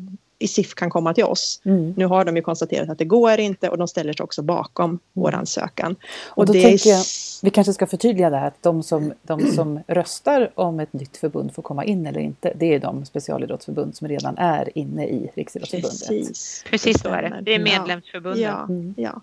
SIF 0.47 0.75
kan 0.75 0.89
komma 0.89 1.13
till 1.13 1.23
oss. 1.23 1.61
Mm. 1.65 1.93
Nu 1.97 2.05
har 2.05 2.25
de 2.25 2.35
ju 2.35 2.41
konstaterat 2.41 2.89
att 2.89 2.97
det 2.97 3.05
går 3.05 3.39
inte 3.39 3.69
och 3.69 3.77
de 3.77 3.87
ställer 3.87 4.13
sig 4.13 4.23
också 4.23 4.41
bakom 4.41 4.89
mm. 4.89 4.99
vår 5.13 5.35
ansökan. 5.35 5.95
Och, 6.29 6.37
och 6.37 6.45
då 6.45 6.53
det 6.53 6.61
tänker 6.61 6.89
jag, 6.89 7.03
vi 7.43 7.49
kanske 7.49 7.73
ska 7.73 7.87
förtydliga 7.87 8.29
det 8.29 8.37
här 8.37 8.47
att 8.47 8.63
de 8.63 8.83
som, 8.83 9.13
de 9.23 9.51
som 9.51 9.79
röstar 9.87 10.51
om 10.55 10.79
ett 10.79 10.93
nytt 10.93 11.17
förbund 11.17 11.53
får 11.53 11.61
komma 11.61 11.85
in 11.85 12.07
eller 12.07 12.19
inte, 12.19 12.53
det 12.55 12.73
är 12.73 12.79
de 12.79 13.05
specialidrottsförbund 13.05 13.95
som 13.95 14.07
redan 14.07 14.37
är 14.37 14.77
inne 14.77 15.07
i 15.07 15.31
Riksidrottsförbundet. 15.35 16.07
Precis, 16.07 16.63
Precis 16.69 17.01
så 17.01 17.09
är 17.09 17.21
det. 17.21 17.39
Det 17.41 17.55
är 17.55 17.59
medlemsförbunden. 17.59 18.41
Ja, 18.41 18.63
mm. 18.63 18.93
ja. 18.97 19.21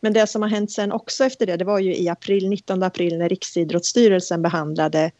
Men 0.00 0.12
det 0.12 0.26
som 0.26 0.42
har 0.42 0.48
hänt 0.48 0.72
sen 0.72 0.92
också 0.92 1.24
efter 1.24 1.46
det, 1.46 1.56
det 1.56 1.64
var 1.64 1.78
ju 1.78 1.96
i 1.96 2.08
april, 2.08 2.48
19 2.48 2.82
april 2.82 3.18
när 3.18 3.28
Riksidrottsstyrelsen 3.28 4.42
behandlade 4.42 5.10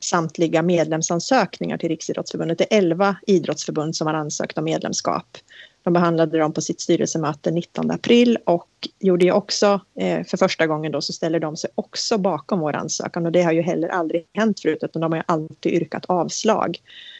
samtliga 0.00 0.62
medlemsansökningar 0.62 1.78
till 1.78 1.88
Riksidrottsförbundet. 1.88 2.58
Det 2.58 2.74
är 2.74 2.78
11 2.78 3.16
idrottsförbund 3.26 3.96
som 3.96 4.06
har 4.06 4.14
ansökt 4.14 4.58
om 4.58 4.64
medlemskap. 4.64 5.38
De 5.82 5.92
behandlade 5.92 6.38
dem 6.38 6.52
på 6.52 6.60
sitt 6.60 6.80
styrelsemöte 6.80 7.50
19 7.50 7.90
april 7.90 8.38
och 8.44 8.68
gjorde 8.98 9.24
ju 9.24 9.32
också, 9.32 9.80
eh, 10.00 10.24
för 10.24 10.36
första 10.36 10.66
gången 10.66 10.92
då, 10.92 11.00
så 11.00 11.12
ställer 11.12 11.40
de 11.40 11.56
sig 11.56 11.70
också 11.74 12.18
bakom 12.18 12.60
vår 12.60 12.76
ansökan 12.76 13.26
och 13.26 13.32
det 13.32 13.42
har 13.42 13.52
ju 13.52 13.62
heller 13.62 13.88
aldrig 13.88 14.26
hänt 14.34 14.60
förut 14.60 14.78
utan 14.82 15.02
de 15.02 15.12
har 15.12 15.18
ju 15.18 15.24
alltid 15.26 15.72
yrkat 15.72 16.04
avslag. 16.08 16.78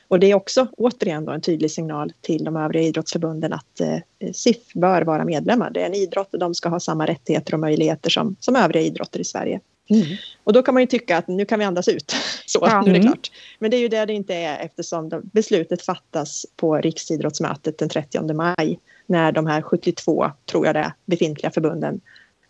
Och 0.09 0.21
det 0.21 0.31
är 0.31 0.35
också 0.35 0.67
återigen 0.77 1.25
då 1.25 1.33
en 1.33 1.41
tydlig 1.41 1.71
signal 1.71 2.13
till 2.21 2.45
de 2.45 2.57
övriga 2.57 2.85
idrottsförbunden 2.85 3.53
att 3.53 3.81
eh, 3.81 4.33
SIF 4.33 4.73
bör 4.75 5.03
vara 5.03 5.25
medlemmar. 5.25 5.71
Det 5.71 5.83
är 5.83 5.87
en 5.87 5.95
idrott 5.95 6.35
och 6.35 6.41
de 6.41 6.55
ska 6.55 6.69
ha 6.69 6.81
samma 6.81 7.07
rättigheter 7.07 7.55
och 7.55 7.61
möjligheter 7.61 8.11
som, 8.11 8.37
som 8.41 8.57
övriga 8.57 8.85
idrotter 8.85 9.21
i 9.21 9.25
Sverige. 9.25 9.61
Mm. 9.91 10.17
Och 10.45 10.53
då 10.53 10.63
kan 10.63 10.75
man 10.75 10.83
ju 10.83 10.87
tycka 10.87 11.17
att 11.17 11.29
nu 11.29 11.45
kan 11.45 11.59
vi 11.59 11.65
andas 11.65 11.89
ut. 11.89 12.15
Så, 12.47 12.59
ja. 12.63 12.83
nu 12.83 12.91
är 12.91 12.95
det 12.95 13.01
mm. 13.01 13.13
klart. 13.13 13.31
Men 13.59 13.71
det 13.71 13.77
är 13.77 13.81
ju 13.81 13.89
det 13.89 14.05
det 14.05 14.13
inte 14.13 14.35
är 14.35 14.59
eftersom 14.59 15.11
beslutet 15.33 15.83
fattas 15.83 16.47
på 16.57 16.77
riksidrottsmötet 16.77 17.79
den 17.79 17.89
30 17.89 18.33
maj 18.35 18.79
när 19.07 19.33
de 19.33 19.47
här 19.47 19.63
72, 19.63 20.31
tror 20.47 20.67
jag 20.67 20.75
det 20.75 20.93
befintliga 21.05 21.51
förbunden 21.51 22.01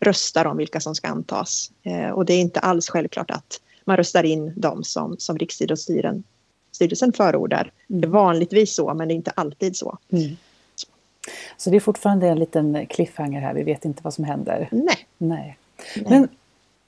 röstar 0.01 0.45
om 0.45 0.57
vilka 0.57 0.81
som 0.81 0.95
ska 0.95 1.09
antas. 1.09 1.71
Eh, 1.83 2.11
och 2.11 2.25
det 2.25 2.35
är 2.35 2.41
inte 2.41 2.61
alls 2.61 2.89
självklart 2.89 3.31
att 3.31 3.61
man 3.85 3.97
röstar 3.97 4.25
in 4.25 4.53
dem 4.57 4.85
som, 4.85 5.17
som 5.19 5.39
Riksidrottsstyrelsen 5.39 7.13
förordar. 7.13 7.73
Mm. 7.89 8.01
Det 8.01 8.07
är 8.07 8.11
vanligtvis 8.11 8.75
så, 8.75 8.95
men 8.95 9.09
det 9.09 9.15
är 9.15 9.17
inte 9.17 9.31
alltid 9.31 9.77
så. 9.77 9.99
Mm. 10.13 10.37
Så 11.57 11.71
det 11.71 11.77
är 11.77 11.81
fortfarande 11.81 12.29
en 12.29 12.39
liten 12.39 12.87
cliffhanger 12.87 13.41
här, 13.41 13.55
vi 13.55 13.63
vet 13.63 13.85
inte 13.85 14.01
vad 14.03 14.15
som 14.15 14.25
händer? 14.25 14.69
Nej. 14.73 15.07
Nej. 15.19 15.59
Men 16.09 16.29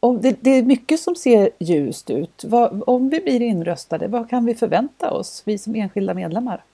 och 0.01 0.21
det, 0.21 0.37
det, 0.41 0.51
är 0.51 0.63
mycket 0.63 1.01
som 1.01 1.17
ser 1.17 1.51
ljust 1.59 2.11
ut. 2.11 2.45
Vad, 2.45 2.83
om 2.87 3.09
vi 3.09 3.21
blir 3.21 3.43
inröstade, 3.43 4.09
vad 4.09 4.31
kan 4.31 4.45
vi 4.45 4.55
förvänta 4.55 5.11
oss, 5.11 5.43
vi 5.45 5.59
som 5.59 5.75
enskilda 5.75 6.15
medlemmar? 6.15 6.65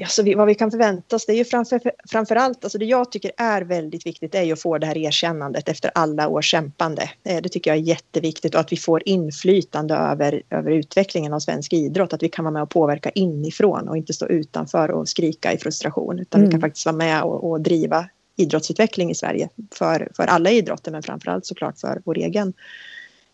Alltså, 0.00 0.22
vad 0.36 0.46
vi 0.46 0.54
kan 0.54 0.70
förvänta 0.70 1.16
oss, 1.16 1.26
det 1.26 1.32
är 1.32 1.36
ju 1.36 1.44
framför, 1.44 1.80
framför 2.10 2.36
allt, 2.36 2.64
alltså 2.64 2.78
det 2.78 2.84
jag 2.84 3.12
tycker 3.12 3.32
är 3.36 3.62
väldigt 3.62 4.06
viktigt 4.06 4.34
är 4.34 4.42
ju 4.42 4.52
att 4.52 4.62
få 4.62 4.78
det 4.78 4.86
här 4.86 4.98
erkännandet 4.98 5.68
efter 5.68 5.90
alla 5.94 6.28
års 6.28 6.50
kämpande. 6.50 7.10
Eh, 7.24 7.42
det 7.42 7.48
tycker 7.48 7.70
jag 7.70 7.78
är 7.78 7.82
jätteviktigt 7.82 8.54
och 8.54 8.60
att 8.60 8.72
vi 8.72 8.76
får 8.76 9.02
inflytande 9.08 9.94
över, 9.94 10.42
över 10.50 10.70
utvecklingen 10.70 11.32
av 11.32 11.40
svensk 11.40 11.72
idrott, 11.72 12.12
att 12.12 12.22
vi 12.22 12.28
kan 12.28 12.44
vara 12.44 12.52
med 12.52 12.62
och 12.62 12.70
påverka 12.70 13.10
inifrån 13.10 13.88
och 13.88 13.96
inte 13.96 14.12
stå 14.12 14.26
utanför 14.26 14.90
och 14.90 15.08
skrika 15.08 15.52
i 15.52 15.58
frustration, 15.58 16.18
utan 16.18 16.40
mm. 16.40 16.48
vi 16.48 16.52
kan 16.52 16.58
mm. 16.58 16.68
faktiskt 16.68 16.86
vara 16.86 16.96
med 16.96 17.22
och, 17.22 17.50
och 17.50 17.60
driva 17.60 18.08
idrottsutveckling 18.36 19.10
i 19.10 19.14
Sverige 19.14 19.48
för, 19.74 20.08
för 20.16 20.26
alla 20.26 20.50
idrotter 20.50 20.92
men 20.92 21.02
framförallt 21.02 21.46
såklart 21.46 21.78
för 21.78 22.02
vår 22.04 22.18
egen. 22.18 22.52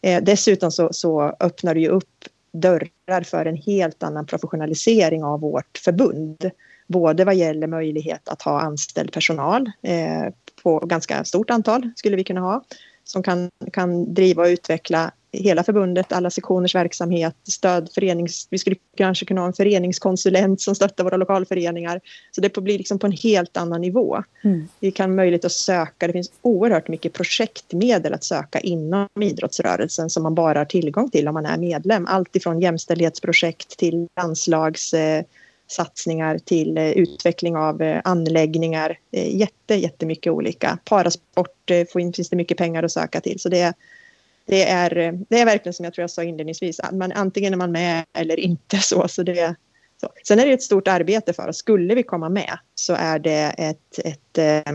Eh, 0.02 0.22
dessutom 0.22 0.70
så, 0.70 0.88
så 0.92 1.36
öppnar 1.40 1.74
det 1.74 1.80
ju 1.80 1.88
upp 1.88 2.24
dörrar 2.52 3.22
för 3.22 3.46
en 3.46 3.56
helt 3.56 4.02
annan 4.02 4.26
professionalisering 4.26 5.24
av 5.24 5.40
vårt 5.40 5.78
förbund. 5.78 6.50
Både 6.86 7.24
vad 7.24 7.34
gäller 7.34 7.66
möjlighet 7.66 8.28
att 8.28 8.42
ha 8.42 8.60
anställd 8.60 9.12
personal 9.12 9.70
eh, 9.82 10.32
på 10.62 10.78
ganska 10.78 11.24
stort 11.24 11.50
antal 11.50 11.90
skulle 11.96 12.16
vi 12.16 12.24
kunna 12.24 12.40
ha 12.40 12.64
som 13.04 13.22
kan, 13.22 13.50
kan 13.72 14.14
driva 14.14 14.42
och 14.42 14.48
utveckla 14.48 15.12
hela 15.32 15.64
förbundet, 15.64 16.12
alla 16.12 16.30
sektioners 16.30 16.74
verksamhet, 16.74 17.34
stöd, 17.48 17.90
förenings... 17.94 18.46
Vi 18.50 18.58
skulle 18.58 18.76
kanske 18.96 19.24
kunna 19.26 19.40
ha 19.40 19.46
en 19.46 19.52
föreningskonsulent 19.52 20.60
som 20.60 20.74
stöttar 20.74 21.04
våra 21.04 21.16
lokalföreningar. 21.16 22.00
Så 22.30 22.40
det 22.40 22.56
blir 22.56 22.78
liksom 22.78 22.98
på 22.98 23.06
en 23.06 23.12
helt 23.12 23.56
annan 23.56 23.80
nivå. 23.80 24.22
Mm. 24.44 24.68
Vi 24.80 24.90
kan 24.90 25.14
möjlighet 25.14 25.44
att 25.44 25.52
söka, 25.52 26.06
det 26.06 26.12
finns 26.12 26.32
oerhört 26.42 26.88
mycket 26.88 27.12
projektmedel 27.12 28.14
att 28.14 28.24
söka 28.24 28.60
inom 28.60 29.08
idrottsrörelsen 29.20 30.10
som 30.10 30.22
man 30.22 30.34
bara 30.34 30.58
har 30.58 30.64
tillgång 30.64 31.10
till 31.10 31.28
om 31.28 31.34
man 31.34 31.46
är 31.46 31.58
medlem. 31.58 32.06
Allt 32.06 32.36
ifrån 32.36 32.60
jämställdhetsprojekt 32.60 33.78
till 33.78 34.08
landslags 34.16 34.94
satsningar 35.68 36.38
till 36.38 36.78
eh, 36.78 36.90
utveckling 36.90 37.56
av 37.56 37.82
eh, 37.82 38.00
anläggningar. 38.04 38.98
Jätte, 39.10 39.74
jättemycket 39.74 40.32
olika. 40.32 40.78
Parasport 40.84 41.70
eh, 41.70 41.86
finns 41.92 42.28
det 42.28 42.36
mycket 42.36 42.58
pengar 42.58 42.82
att 42.82 42.92
söka 42.92 43.20
till. 43.20 43.40
Så 43.40 43.48
det, 43.48 43.74
det, 44.48 44.68
är, 44.68 45.18
det 45.28 45.40
är 45.40 45.44
verkligen 45.44 45.74
som 45.74 45.84
jag 45.84 45.94
tror 45.94 46.02
jag 46.02 46.10
sa 46.10 46.22
inledningsvis, 46.22 46.80
man, 46.92 47.12
antingen 47.12 47.52
är 47.52 47.56
man 47.56 47.72
med 47.72 48.04
eller 48.12 48.40
inte. 48.40 48.76
så, 48.82 49.08
så 49.08 49.22
det, 49.22 49.54
så. 50.00 50.08
Sen 50.28 50.38
är 50.38 50.46
det 50.46 50.52
ett 50.52 50.62
stort 50.62 50.88
arbete 50.88 51.32
för 51.32 51.48
oss. 51.48 51.56
Skulle 51.56 51.94
vi 51.94 52.02
komma 52.02 52.28
med 52.28 52.58
så 52.74 52.94
är 52.94 53.18
det 53.18 53.54
ett, 53.58 53.98
ett 54.04 54.38
eh, 54.38 54.74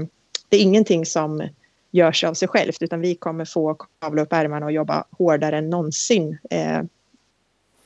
det 0.50 0.58
är 0.58 0.62
ingenting 0.62 1.06
som 1.06 1.50
görs 1.92 2.24
av 2.24 2.34
sig 2.34 2.48
självt 2.48 2.82
utan 2.82 3.01
vi 3.01 3.15
kommer 3.15 3.46
få 3.46 3.77
kavla 4.01 4.22
upp 4.22 4.34
ärmarna 4.34 4.65
och 4.65 4.72
jobba 4.72 5.03
hårdare 5.12 5.58
än 5.58 5.70
någonsin 5.70 6.38
eh, 6.50 6.82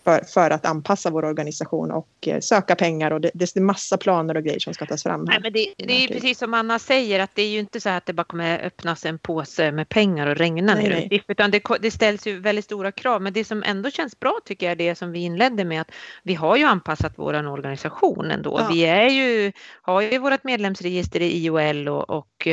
för, 0.07 0.25
för 0.25 0.49
att 0.49 0.65
anpassa 0.65 1.09
vår 1.09 1.25
organisation 1.25 1.91
och 1.91 2.07
eh, 2.27 2.39
söka 2.39 2.75
pengar 2.75 3.11
och 3.11 3.21
det, 3.21 3.31
det 3.33 3.55
är 3.55 3.61
massa 3.61 3.97
planer 3.97 4.37
och 4.37 4.43
grejer 4.43 4.59
som 4.59 4.73
ska 4.73 4.85
tas 4.85 5.03
fram. 5.03 5.27
Här. 5.27 5.33
Nej, 5.33 5.39
men 5.41 5.53
det, 5.53 5.73
det 5.87 6.03
är 6.03 6.07
precis 6.07 6.37
som 6.37 6.53
Anna 6.53 6.79
säger 6.79 7.19
att 7.19 7.35
det 7.35 7.41
är 7.41 7.49
ju 7.49 7.59
inte 7.59 7.81
så 7.81 7.89
att 7.89 8.05
det 8.05 8.13
bara 8.13 8.23
kommer 8.23 8.65
öppnas 8.65 9.05
en 9.05 9.19
påse 9.19 9.71
med 9.71 9.89
pengar 9.89 10.27
och 10.27 10.35
regna 10.35 10.73
nej, 10.73 10.83
ner 10.83 10.89
nej. 10.89 11.23
utan 11.27 11.51
det, 11.51 11.61
det, 11.81 11.91
ställs 11.91 12.27
ju 12.27 12.39
väldigt 12.39 12.65
stora 12.65 12.91
krav. 12.91 13.21
Men 13.21 13.33
det 13.33 13.43
som 13.43 13.63
ändå 13.63 13.89
känns 13.89 14.19
bra 14.19 14.39
tycker 14.45 14.65
jag 14.65 14.71
är 14.71 14.75
det 14.75 14.95
som 14.95 15.11
vi 15.11 15.19
inledde 15.19 15.65
med 15.65 15.81
att 15.81 15.91
vi 16.23 16.33
har 16.33 16.57
ju 16.57 16.63
anpassat 16.63 17.13
vår 17.15 17.47
organisation 17.47 18.31
ändå. 18.31 18.59
Ja. 18.59 18.69
Vi 18.71 18.85
är 18.85 19.09
ju, 19.09 19.51
har 19.81 20.01
ju 20.01 20.17
vårt 20.17 20.43
medlemsregister 20.43 21.21
i 21.21 21.45
IOL 21.45 21.87
och, 21.87 22.09
och 22.09 22.47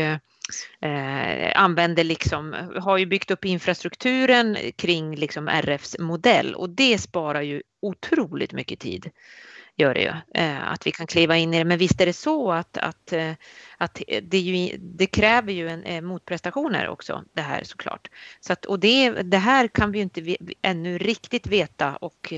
eh, 0.80 1.62
använder 1.62 2.04
liksom, 2.04 2.54
har 2.80 2.98
ju 2.98 3.06
byggt 3.06 3.30
upp 3.30 3.44
infrastrukturen 3.44 4.56
kring 4.76 5.16
liksom 5.16 5.48
RFs 5.48 5.98
modell 5.98 6.54
och 6.54 6.70
det 6.70 6.98
sparar 6.98 7.42
ju 7.42 7.62
otroligt 7.82 8.52
mycket 8.52 8.80
tid 8.80 9.10
gör 9.76 9.94
det 9.94 10.00
ju. 10.00 10.12
Eh, 10.34 10.72
att 10.72 10.86
vi 10.86 10.90
kan 10.90 11.06
kliva 11.06 11.36
in 11.36 11.54
i 11.54 11.58
det. 11.58 11.64
Men 11.64 11.78
visst 11.78 12.00
är 12.00 12.06
det 12.06 12.12
så 12.12 12.52
att, 12.52 12.78
att, 12.78 13.12
eh, 13.12 13.32
att 13.78 14.02
det, 14.22 14.38
ju, 14.38 14.76
det 14.78 15.06
kräver 15.06 15.52
ju 15.52 15.68
en, 15.68 15.82
eh, 15.82 16.00
motprestationer 16.00 16.88
också 16.88 17.24
det 17.32 17.42
här 17.42 17.64
såklart. 17.64 18.08
Så 18.40 18.52
att, 18.52 18.64
och 18.64 18.80
det, 18.80 19.10
det 19.10 19.38
här 19.38 19.68
kan 19.68 19.92
vi 19.92 19.98
ju 19.98 20.02
inte 20.02 20.36
ännu 20.62 20.98
riktigt 20.98 21.46
veta 21.46 21.96
och 21.96 22.32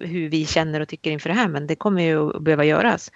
hur 0.00 0.28
vi 0.28 0.46
känner 0.46 0.80
och 0.80 0.88
tycker 0.88 1.10
inför 1.10 1.28
det 1.28 1.34
här 1.34 1.48
men 1.48 1.66
det 1.66 1.76
kommer 1.76 2.02
ju 2.02 2.36
att 2.36 2.42
behöva 2.42 2.64
göras. 2.64 3.12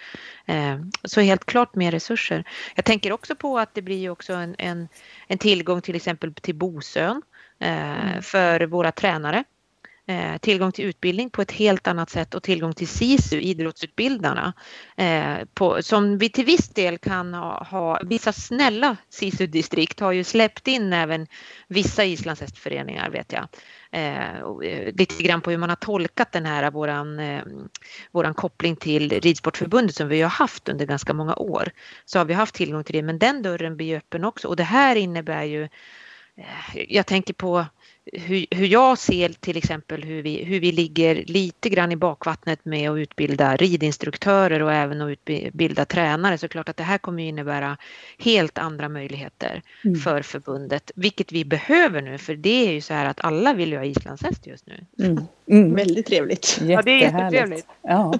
Så 1.04 1.20
helt 1.20 1.44
klart 1.44 1.74
mer 1.74 1.90
resurser. 1.90 2.44
Jag 2.74 2.84
tänker 2.84 3.12
också 3.12 3.34
på 3.34 3.58
att 3.58 3.74
det 3.74 3.82
blir 3.82 3.98
ju 3.98 4.10
också 4.10 4.32
en, 4.32 4.54
en, 4.58 4.88
en 5.26 5.38
tillgång 5.38 5.80
till 5.80 5.96
exempel 5.96 6.34
till 6.34 6.54
Bosön 6.54 7.22
mm. 7.58 8.22
för 8.22 8.60
våra 8.60 8.92
tränare 8.92 9.44
eh, 10.08 10.38
tillgång 10.38 10.72
till 10.72 10.84
utbildning 10.84 11.30
på 11.30 11.42
ett 11.42 11.52
helt 11.52 11.86
annat 11.86 12.10
sätt 12.10 12.34
och 12.34 12.42
tillgång 12.42 12.72
till 12.72 12.88
SISU, 12.88 13.40
idrottsutbildarna, 13.40 14.52
eh, 14.96 15.36
på, 15.54 15.82
som 15.82 16.18
vi 16.18 16.28
till 16.28 16.44
viss 16.44 16.68
del 16.68 16.98
kan 16.98 17.34
ha, 17.34 17.64
ha 17.64 18.00
vissa 18.04 18.32
snälla 18.32 18.96
SISU-distrikt 19.08 20.00
har 20.00 20.12
ju 20.12 20.24
släppt 20.24 20.68
in 20.68 20.92
även 20.92 21.26
vissa 21.68 22.04
islandshästföreningar 22.04 23.10
vet 23.10 23.32
jag. 23.32 23.48
Eh, 23.90 24.38
eh, 24.38 24.94
lite 24.94 25.22
grann 25.22 25.40
på 25.40 25.50
hur 25.50 25.58
man 25.58 25.68
har 25.68 25.76
tolkat 25.76 26.32
den 26.32 26.46
här 26.46 26.70
våran, 26.70 27.18
eh, 27.18 27.42
våran 28.12 28.34
koppling 28.34 28.76
till 28.76 29.10
Ridsportförbundet 29.10 29.96
som 29.96 30.08
vi 30.08 30.22
har 30.22 30.30
haft 30.30 30.68
under 30.68 30.86
ganska 30.86 31.12
många 31.12 31.34
år. 31.34 31.70
Så 32.04 32.18
har 32.18 32.24
vi 32.24 32.34
haft 32.34 32.54
tillgång 32.54 32.84
till 32.84 32.94
det 32.94 33.02
men 33.02 33.18
den 33.18 33.42
dörren 33.42 33.76
blir 33.76 33.96
öppen 33.96 34.24
också 34.24 34.48
och 34.48 34.56
det 34.56 34.62
här 34.62 34.96
innebär 34.96 35.44
ju 35.44 35.62
eh, 36.36 36.84
jag 36.88 37.06
tänker 37.06 37.34
på 37.34 37.66
hur, 38.12 38.46
hur 38.50 38.66
jag 38.66 38.98
ser 38.98 39.28
till 39.28 39.56
exempel 39.56 40.02
hur 40.04 40.22
vi, 40.22 40.44
hur 40.44 40.60
vi 40.60 40.72
ligger 40.72 41.24
lite 41.26 41.68
grann 41.68 41.92
i 41.92 41.96
bakvattnet 41.96 42.64
med 42.64 42.90
att 42.90 42.98
utbilda 42.98 43.56
ridinstruktörer 43.56 44.62
och 44.62 44.72
även 44.72 45.02
att 45.02 45.10
utbilda 45.26 45.84
tränare 45.84 46.38
så 46.38 46.46
är 46.46 46.48
klart 46.48 46.68
att 46.68 46.76
det 46.76 46.82
här 46.82 46.98
kommer 46.98 47.22
innebära 47.22 47.76
helt 48.18 48.58
andra 48.58 48.88
möjligheter 48.88 49.62
mm. 49.84 50.00
för 50.00 50.22
förbundet, 50.22 50.90
vilket 50.94 51.32
vi 51.32 51.44
behöver 51.44 52.02
nu 52.02 52.18
för 52.18 52.34
det 52.34 52.68
är 52.68 52.72
ju 52.72 52.80
så 52.80 52.94
här 52.94 53.06
att 53.06 53.24
alla 53.24 53.54
vill 53.54 53.70
ju 53.70 53.76
ha 53.76 53.84
islandshäst 53.84 54.46
just 54.46 54.66
nu. 54.66 55.04
Mm. 55.04 55.20
Mm. 55.50 55.74
Väldigt 55.74 56.06
trevligt. 56.06 56.60
Ja, 56.62 56.82
det 56.82 56.90
är 56.90 57.00
jättetrevligt. 57.00 57.66
Ja. 57.82 58.14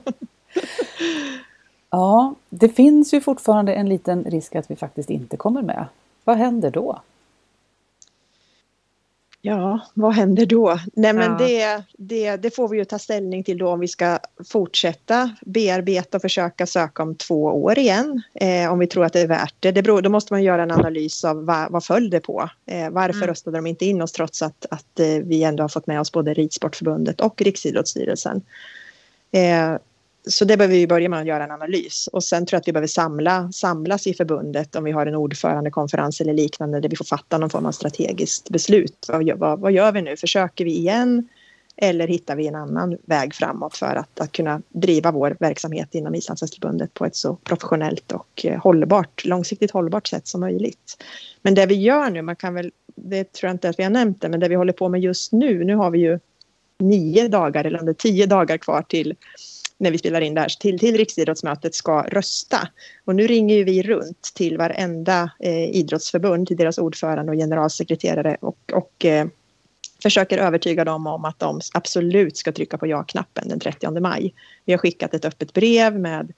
ja, 1.91 2.35
det 2.49 2.69
finns 2.69 3.15
ju 3.15 3.21
fortfarande 3.21 3.75
en 3.75 3.89
liten 3.89 4.25
risk 4.25 4.55
att 4.55 4.71
vi 4.71 4.77
faktiskt 4.77 5.11
inte 5.11 5.37
kommer 5.37 5.63
med. 5.63 5.87
Vad 6.25 6.37
händer 6.37 6.71
då? 6.71 7.01
Ja, 9.43 9.81
vad 9.95 10.15
händer 10.15 10.47
då? 10.47 10.79
Nej 10.93 11.13
men 11.13 11.31
ja. 11.31 11.39
det, 11.39 11.83
det, 11.99 12.37
det, 12.37 12.55
får 12.55 12.69
vi 12.69 12.79
ju 12.79 12.85
ta 12.85 12.99
ställning 12.99 13.45
till 13.45 13.59
då 13.59 13.69
om 13.69 13.81
vi 13.81 13.89
ska 13.89 14.19
fortsätta 14.49 15.31
bearbeta 15.41 16.17
och 16.17 16.23
försöka 16.23 16.67
söka 16.67 17.03
om 17.03 17.15
två 17.15 17.45
år 17.45 17.79
igen. 17.79 18.23
Eh, 18.35 18.73
om 18.73 18.79
vi 18.79 18.87
tror 18.87 19.05
att 19.05 19.13
det 19.13 19.21
är 19.21 19.27
värt 19.27 19.55
det. 19.61 19.71
det 19.71 19.83
beror, 19.83 20.03
då 20.03 20.11
måste 20.11 20.33
man 20.33 20.43
göra 20.43 20.63
en 20.63 20.71
analys 20.71 21.25
av 21.25 21.45
vad, 21.45 21.73
vad 21.73 21.85
föll 21.85 22.11
det 22.11 22.21
på? 22.21 22.51
Eh, 22.67 22.91
varför 22.91 23.19
mm. 23.19 23.29
röstade 23.29 23.59
de 23.59 23.67
inte 23.67 23.85
in 23.85 24.03
oss 24.03 24.13
trots 24.13 24.43
att, 24.43 24.67
att 24.71 25.01
eh, 25.01 25.07
vi 25.07 25.43
ändå 25.43 25.63
har 25.63 25.69
fått 25.69 25.87
med 25.87 26.01
oss 26.01 26.13
både 26.13 26.35
Ridsportförbundet 26.35 27.21
och 27.21 27.43
Riksidrottsstyrelsen? 27.43 28.43
Så 30.29 30.45
det 30.45 30.57
behöver 30.57 30.75
vi 30.75 30.87
börja 30.87 31.09
med 31.09 31.21
att 31.21 31.27
göra 31.27 31.45
en 31.45 31.51
analys 31.51 32.09
och 32.13 32.25
sen 32.25 32.47
tror 32.47 32.57
jag 32.57 32.61
att 32.61 32.69
vi 32.69 32.73
behöver 32.73 32.87
samla, 32.87 33.53
samlas 33.53 34.07
i 34.07 34.15
förbundet 34.15 34.77
om 34.77 34.85
vi 34.85 34.93
har 34.93 35.07
en 35.07 35.15
ordförandekonferens 35.15 36.21
eller 36.21 36.35
liknande 36.35 36.81
där 36.81 36.89
vi 36.89 36.97
får 36.97 37.05
fatta 37.05 37.39
någon 37.39 37.51
form 37.51 37.67
av 37.67 37.73
strategiskt 37.73 38.51
beslut. 38.51 39.07
Vad, 39.09 39.39
vad, 39.39 39.61
vad 39.61 39.73
gör 39.73 39.93
vi 39.93 40.03
nu? 40.03 40.17
Försöker 40.17 40.65
vi 40.65 40.77
igen? 40.77 41.29
Eller 41.77 42.09
hittar 42.09 42.37
vi 42.37 42.47
en 42.47 42.55
annan 42.55 42.97
väg 43.05 43.35
framåt 43.35 43.77
för 43.77 43.97
att, 43.97 44.21
att 44.21 44.33
kunna 44.33 44.63
driva 44.69 45.11
vår 45.11 45.37
verksamhet 45.41 45.95
inom 45.95 46.15
Islandshästförbundet 46.15 46.95
på 46.95 47.05
ett 47.07 47.17
så 47.17 47.35
professionellt 47.35 48.13
och 48.13 48.45
eh, 48.45 48.61
hållbart, 48.63 49.25
långsiktigt 49.25 49.71
hållbart 49.71 50.07
sätt 50.07 50.27
som 50.27 50.41
möjligt. 50.41 51.05
Men 51.43 51.55
det 51.55 51.67
vi 51.67 51.75
gör 51.75 52.11
nu, 52.11 52.23
man 52.23 52.37
kan 52.37 52.55
väl, 52.55 52.73
det 52.97 53.33
tror 53.33 53.49
jag 53.49 53.55
inte 53.55 53.69
att 53.69 53.79
vi 53.79 53.83
har 53.83 53.91
nämnt 53.91 54.21
det, 54.21 54.29
men 54.29 54.41
det 54.41 54.49
vi 54.49 54.55
håller 54.55 54.73
på 54.73 54.89
med 54.89 55.01
just 55.01 55.33
nu, 55.33 55.65
nu 55.65 55.75
har 55.75 55.91
vi 55.91 55.99
ju 55.99 56.19
nio 56.79 57.29
dagar 57.29 57.65
eller 57.65 57.79
om 57.79 57.87
det 57.87 57.93
är 57.93 57.95
tio 57.95 58.27
dagar 58.27 58.59
kvar 58.59 58.83
till 58.83 59.15
när 59.79 59.91
vi 59.91 59.99
spelar 59.99 60.21
in 60.21 60.35
det 60.35 60.41
här, 60.41 60.49
till, 60.49 60.79
till 60.79 60.97
Riksidrottsmötet 60.97 61.75
ska 61.75 62.03
rösta. 62.03 62.69
Och 63.05 63.15
nu 63.15 63.27
ringer 63.27 63.65
vi 63.65 63.83
runt 63.83 64.23
till 64.35 64.59
varenda 64.59 65.31
eh, 65.41 65.71
idrottsförbund, 65.71 66.49
till 66.49 66.57
deras 66.57 66.79
ordförande 66.79 67.33
och 67.33 67.39
generalsekreterare 67.39 68.37
och, 68.41 68.59
och 68.73 69.05
eh, 69.05 69.27
försöker 70.03 70.39
övertyga 70.39 70.85
dem 70.85 71.07
om 71.07 71.25
att 71.25 71.39
de 71.39 71.61
absolut 71.75 72.37
ska 72.37 72.53
trycka 72.53 72.79
på 72.79 72.87
ja-knappen 72.87 73.49
den 73.49 73.61
30 73.61 74.01
maj. 74.01 74.35
Vi 74.65 74.73
har 74.73 74.79
skickat 74.79 75.15
ett 75.15 75.25
öppet 75.25 75.53
brev 75.53 75.99
med 75.99 76.33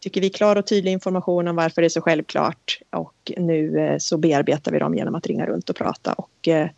tycker 0.00 0.20
vi, 0.20 0.30
klar 0.30 0.56
och 0.56 0.66
tydlig 0.66 0.92
information 0.92 1.48
om 1.48 1.56
varför 1.56 1.82
det 1.82 1.86
är 1.86 1.88
så 1.88 2.00
självklart. 2.00 2.78
Och 2.90 3.32
nu 3.36 3.78
eh, 3.78 3.98
så 3.98 4.16
bearbetar 4.16 4.72
vi 4.72 4.78
dem 4.78 4.94
genom 4.94 5.14
att 5.14 5.26
ringa 5.26 5.46
runt 5.46 5.70
och 5.70 5.76
prata. 5.76 6.12
Och 6.12 6.48
Eh, 6.48 6.68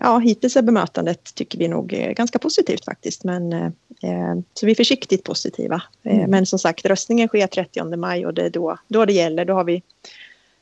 ja, 0.00 0.18
hittills 0.18 0.56
är 0.56 0.62
bemötandet 0.62 1.34
tycker 1.34 1.58
vi 1.58 1.68
nog 1.68 1.88
ganska 2.16 2.38
positivt 2.38 2.84
faktiskt. 2.84 3.24
Men, 3.24 3.52
eh, 3.52 4.34
så 4.54 4.66
vi 4.66 4.72
är 4.72 4.76
försiktigt 4.76 5.24
positiva. 5.24 5.82
Eh, 6.02 6.18
mm. 6.18 6.30
Men 6.30 6.46
som 6.46 6.58
sagt, 6.58 6.86
röstningen 6.86 7.28
sker 7.28 7.46
30 7.46 7.96
maj 7.96 8.26
och 8.26 8.34
det 8.34 8.42
är 8.42 8.50
då, 8.50 8.78
då 8.88 9.04
det 9.04 9.12
gäller. 9.12 9.44
Då 9.44 9.54
har 9.54 9.64
vi 9.64 9.82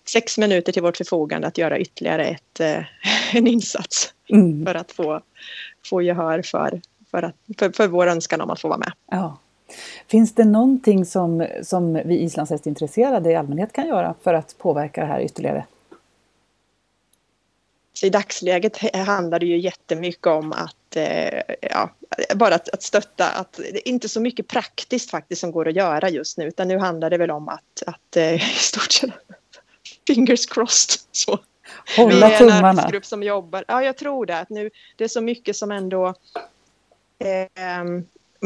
sex 0.08 0.38
minuter 0.38 0.72
till 0.72 0.82
vårt 0.82 0.96
förfogande 0.96 1.46
att 1.46 1.58
göra 1.58 1.78
ytterligare 1.78 2.25
ett, 2.25 2.60
en 3.32 3.46
insats 3.46 4.14
mm. 4.28 4.66
för 4.66 4.75
att 4.75 4.92
få, 4.92 5.20
få 5.84 6.02
gehör 6.02 6.42
för, 6.42 6.80
för, 7.10 7.22
att, 7.22 7.34
för, 7.58 7.70
för 7.70 7.88
vår 7.88 8.06
önskan 8.06 8.40
om 8.40 8.50
att 8.50 8.60
få 8.60 8.68
vara 8.68 8.78
med. 8.78 8.92
Ja. 9.10 9.38
Finns 10.06 10.34
det 10.34 10.44
någonting 10.44 11.04
som, 11.04 11.46
som 11.62 12.00
vi 12.04 12.18
islandshästintresserade 12.18 13.30
i 13.30 13.34
allmänhet 13.34 13.72
kan 13.72 13.86
göra 13.86 14.14
för 14.22 14.34
att 14.34 14.58
påverka 14.58 15.00
det 15.00 15.06
här 15.06 15.20
ytterligare? 15.20 15.64
Så 17.97 18.07
i 18.07 18.11
dagsläget 18.11 18.97
handlar 19.07 19.38
det 19.38 19.47
ju 19.47 19.59
jättemycket 19.59 20.26
om 20.26 20.53
att, 20.53 20.97
eh, 20.97 21.41
ja, 21.61 21.91
bara 22.35 22.55
att, 22.55 22.69
att 22.69 22.83
stötta, 22.83 23.31
att 23.31 23.53
det 23.53 23.88
är 23.88 23.88
inte 23.88 24.09
så 24.09 24.21
mycket 24.21 24.49
praktiskt 24.49 25.11
faktiskt 25.11 25.41
som 25.41 25.53
går 25.53 25.69
att 25.69 25.76
göra 25.76 26.11
just 26.11 26.38
nu, 26.38 26.47
utan 26.47 26.69
nu 26.69 26.79
handlar 26.79 27.11
det 27.11 27.19
väl 27.19 27.31
om 27.31 27.49
att, 27.49 27.83
att 27.87 28.17
eh, 28.17 28.35
i 28.57 28.59
stort 28.59 28.93
sett, 28.93 29.11
fingers 30.07 30.47
crossed. 30.47 31.00
Så. 31.12 31.38
Hålla 31.97 32.31
tummarna. 32.31 32.38
Vi 32.38 32.45
är 32.45 32.59
en 32.59 32.65
arbetsgrupp 32.65 33.07
som 33.07 33.23
jobbar, 33.23 33.65
ja 33.69 33.83
jag 33.83 33.97
tror 33.97 34.26
det, 34.26 34.38
att 34.38 34.50
nu, 34.50 34.71
det 34.97 35.05
är 35.05 35.09
så 35.09 35.21
mycket 35.21 35.57
som 35.57 35.71
ändå 35.71 36.15
eh, 37.19 37.83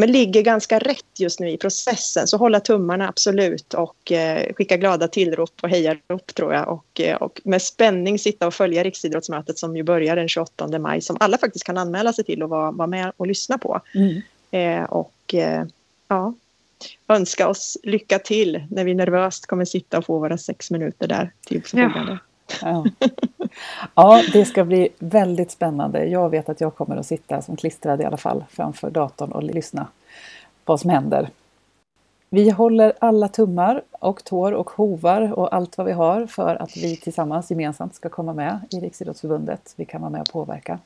men 0.00 0.12
ligger 0.12 0.42
ganska 0.42 0.78
rätt 0.78 1.20
just 1.20 1.40
nu 1.40 1.50
i 1.50 1.56
processen. 1.56 2.26
Så 2.26 2.36
hålla 2.36 2.60
tummarna 2.60 3.08
absolut 3.08 3.74
och 3.74 4.12
eh, 4.12 4.52
skicka 4.54 4.76
glada 4.76 5.08
tillrop 5.08 5.52
och 5.62 5.68
hejarop 5.68 6.34
tror 6.34 6.54
jag. 6.54 6.68
Och, 6.68 7.00
eh, 7.00 7.16
och 7.16 7.40
med 7.44 7.62
spänning 7.62 8.18
sitta 8.18 8.46
och 8.46 8.54
följa 8.54 8.84
Riksidrottsmötet 8.84 9.58
som 9.58 9.76
ju 9.76 9.82
börjar 9.82 10.16
den 10.16 10.28
28 10.28 10.78
maj 10.78 11.00
som 11.00 11.16
alla 11.20 11.38
faktiskt 11.38 11.64
kan 11.64 11.78
anmäla 11.78 12.12
sig 12.12 12.24
till 12.24 12.42
och 12.42 12.48
vara, 12.48 12.70
vara 12.70 12.86
med 12.86 13.12
och 13.16 13.26
lyssna 13.26 13.58
på. 13.58 13.80
Mm. 13.94 14.22
Eh, 14.50 14.84
och 14.84 15.34
eh, 15.34 15.64
ja, 16.08 16.34
önska 17.08 17.48
oss 17.48 17.78
lycka 17.82 18.18
till 18.18 18.66
när 18.70 18.84
vi 18.84 18.94
nervöst 18.94 19.46
kommer 19.46 19.64
sitta 19.64 19.98
och 19.98 20.04
få 20.04 20.18
våra 20.18 20.38
sex 20.38 20.70
minuter 20.70 21.08
där 21.08 21.32
till 21.46 21.62
förfogande. 21.62 22.18
Ja. 22.62 22.84
ja. 23.94 24.22
det 24.32 24.44
ska 24.44 24.64
bli 24.64 24.88
väldigt 24.98 25.50
spännande. 25.50 26.04
Jag 26.04 26.30
vet 26.30 26.48
att 26.48 26.60
jag 26.60 26.74
kommer 26.74 26.96
att 26.96 27.06
sitta 27.06 27.42
som 27.42 27.56
klistrad 27.56 28.00
i 28.00 28.04
alla 28.04 28.16
fall 28.16 28.44
framför 28.50 28.90
datorn 28.90 29.32
och 29.32 29.42
lyssna 29.42 29.86
vad 30.64 30.80
som 30.80 30.90
händer. 30.90 31.30
Vi 32.32 32.50
håller 32.50 32.92
alla 32.98 33.28
tummar 33.28 33.82
och 33.90 34.24
tår 34.24 34.52
och 34.52 34.70
hovar 34.70 35.38
och 35.38 35.54
allt 35.54 35.78
vad 35.78 35.86
vi 35.86 35.92
har 35.92 36.26
för 36.26 36.62
att 36.62 36.76
vi 36.76 36.96
tillsammans 36.96 37.50
gemensamt 37.50 37.94
ska 37.94 38.08
komma 38.08 38.32
med 38.32 38.60
i 38.70 38.80
Riksidrottsförbundet. 38.80 39.74
Vi 39.76 39.84
kan 39.84 40.00
vara 40.00 40.10
med 40.10 40.20
och 40.20 40.32
påverka. 40.32 40.78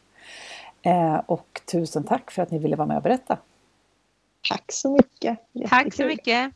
Eh, 0.83 1.21
och 1.27 1.61
tusen 1.73 2.05
tack 2.05 2.31
för 2.31 2.43
att 2.43 2.51
ni 2.51 2.59
ville 2.59 2.77
vara 2.77 2.89
med 2.89 2.97
och 2.97 3.03
berätta. 3.03 3.39
Tack 4.49 4.73
så 4.73 4.93
mycket. 4.93 5.39
Jättekul. 5.53 5.69
Tack 5.69 5.95
så 5.95 6.05
mycket. 6.05 6.53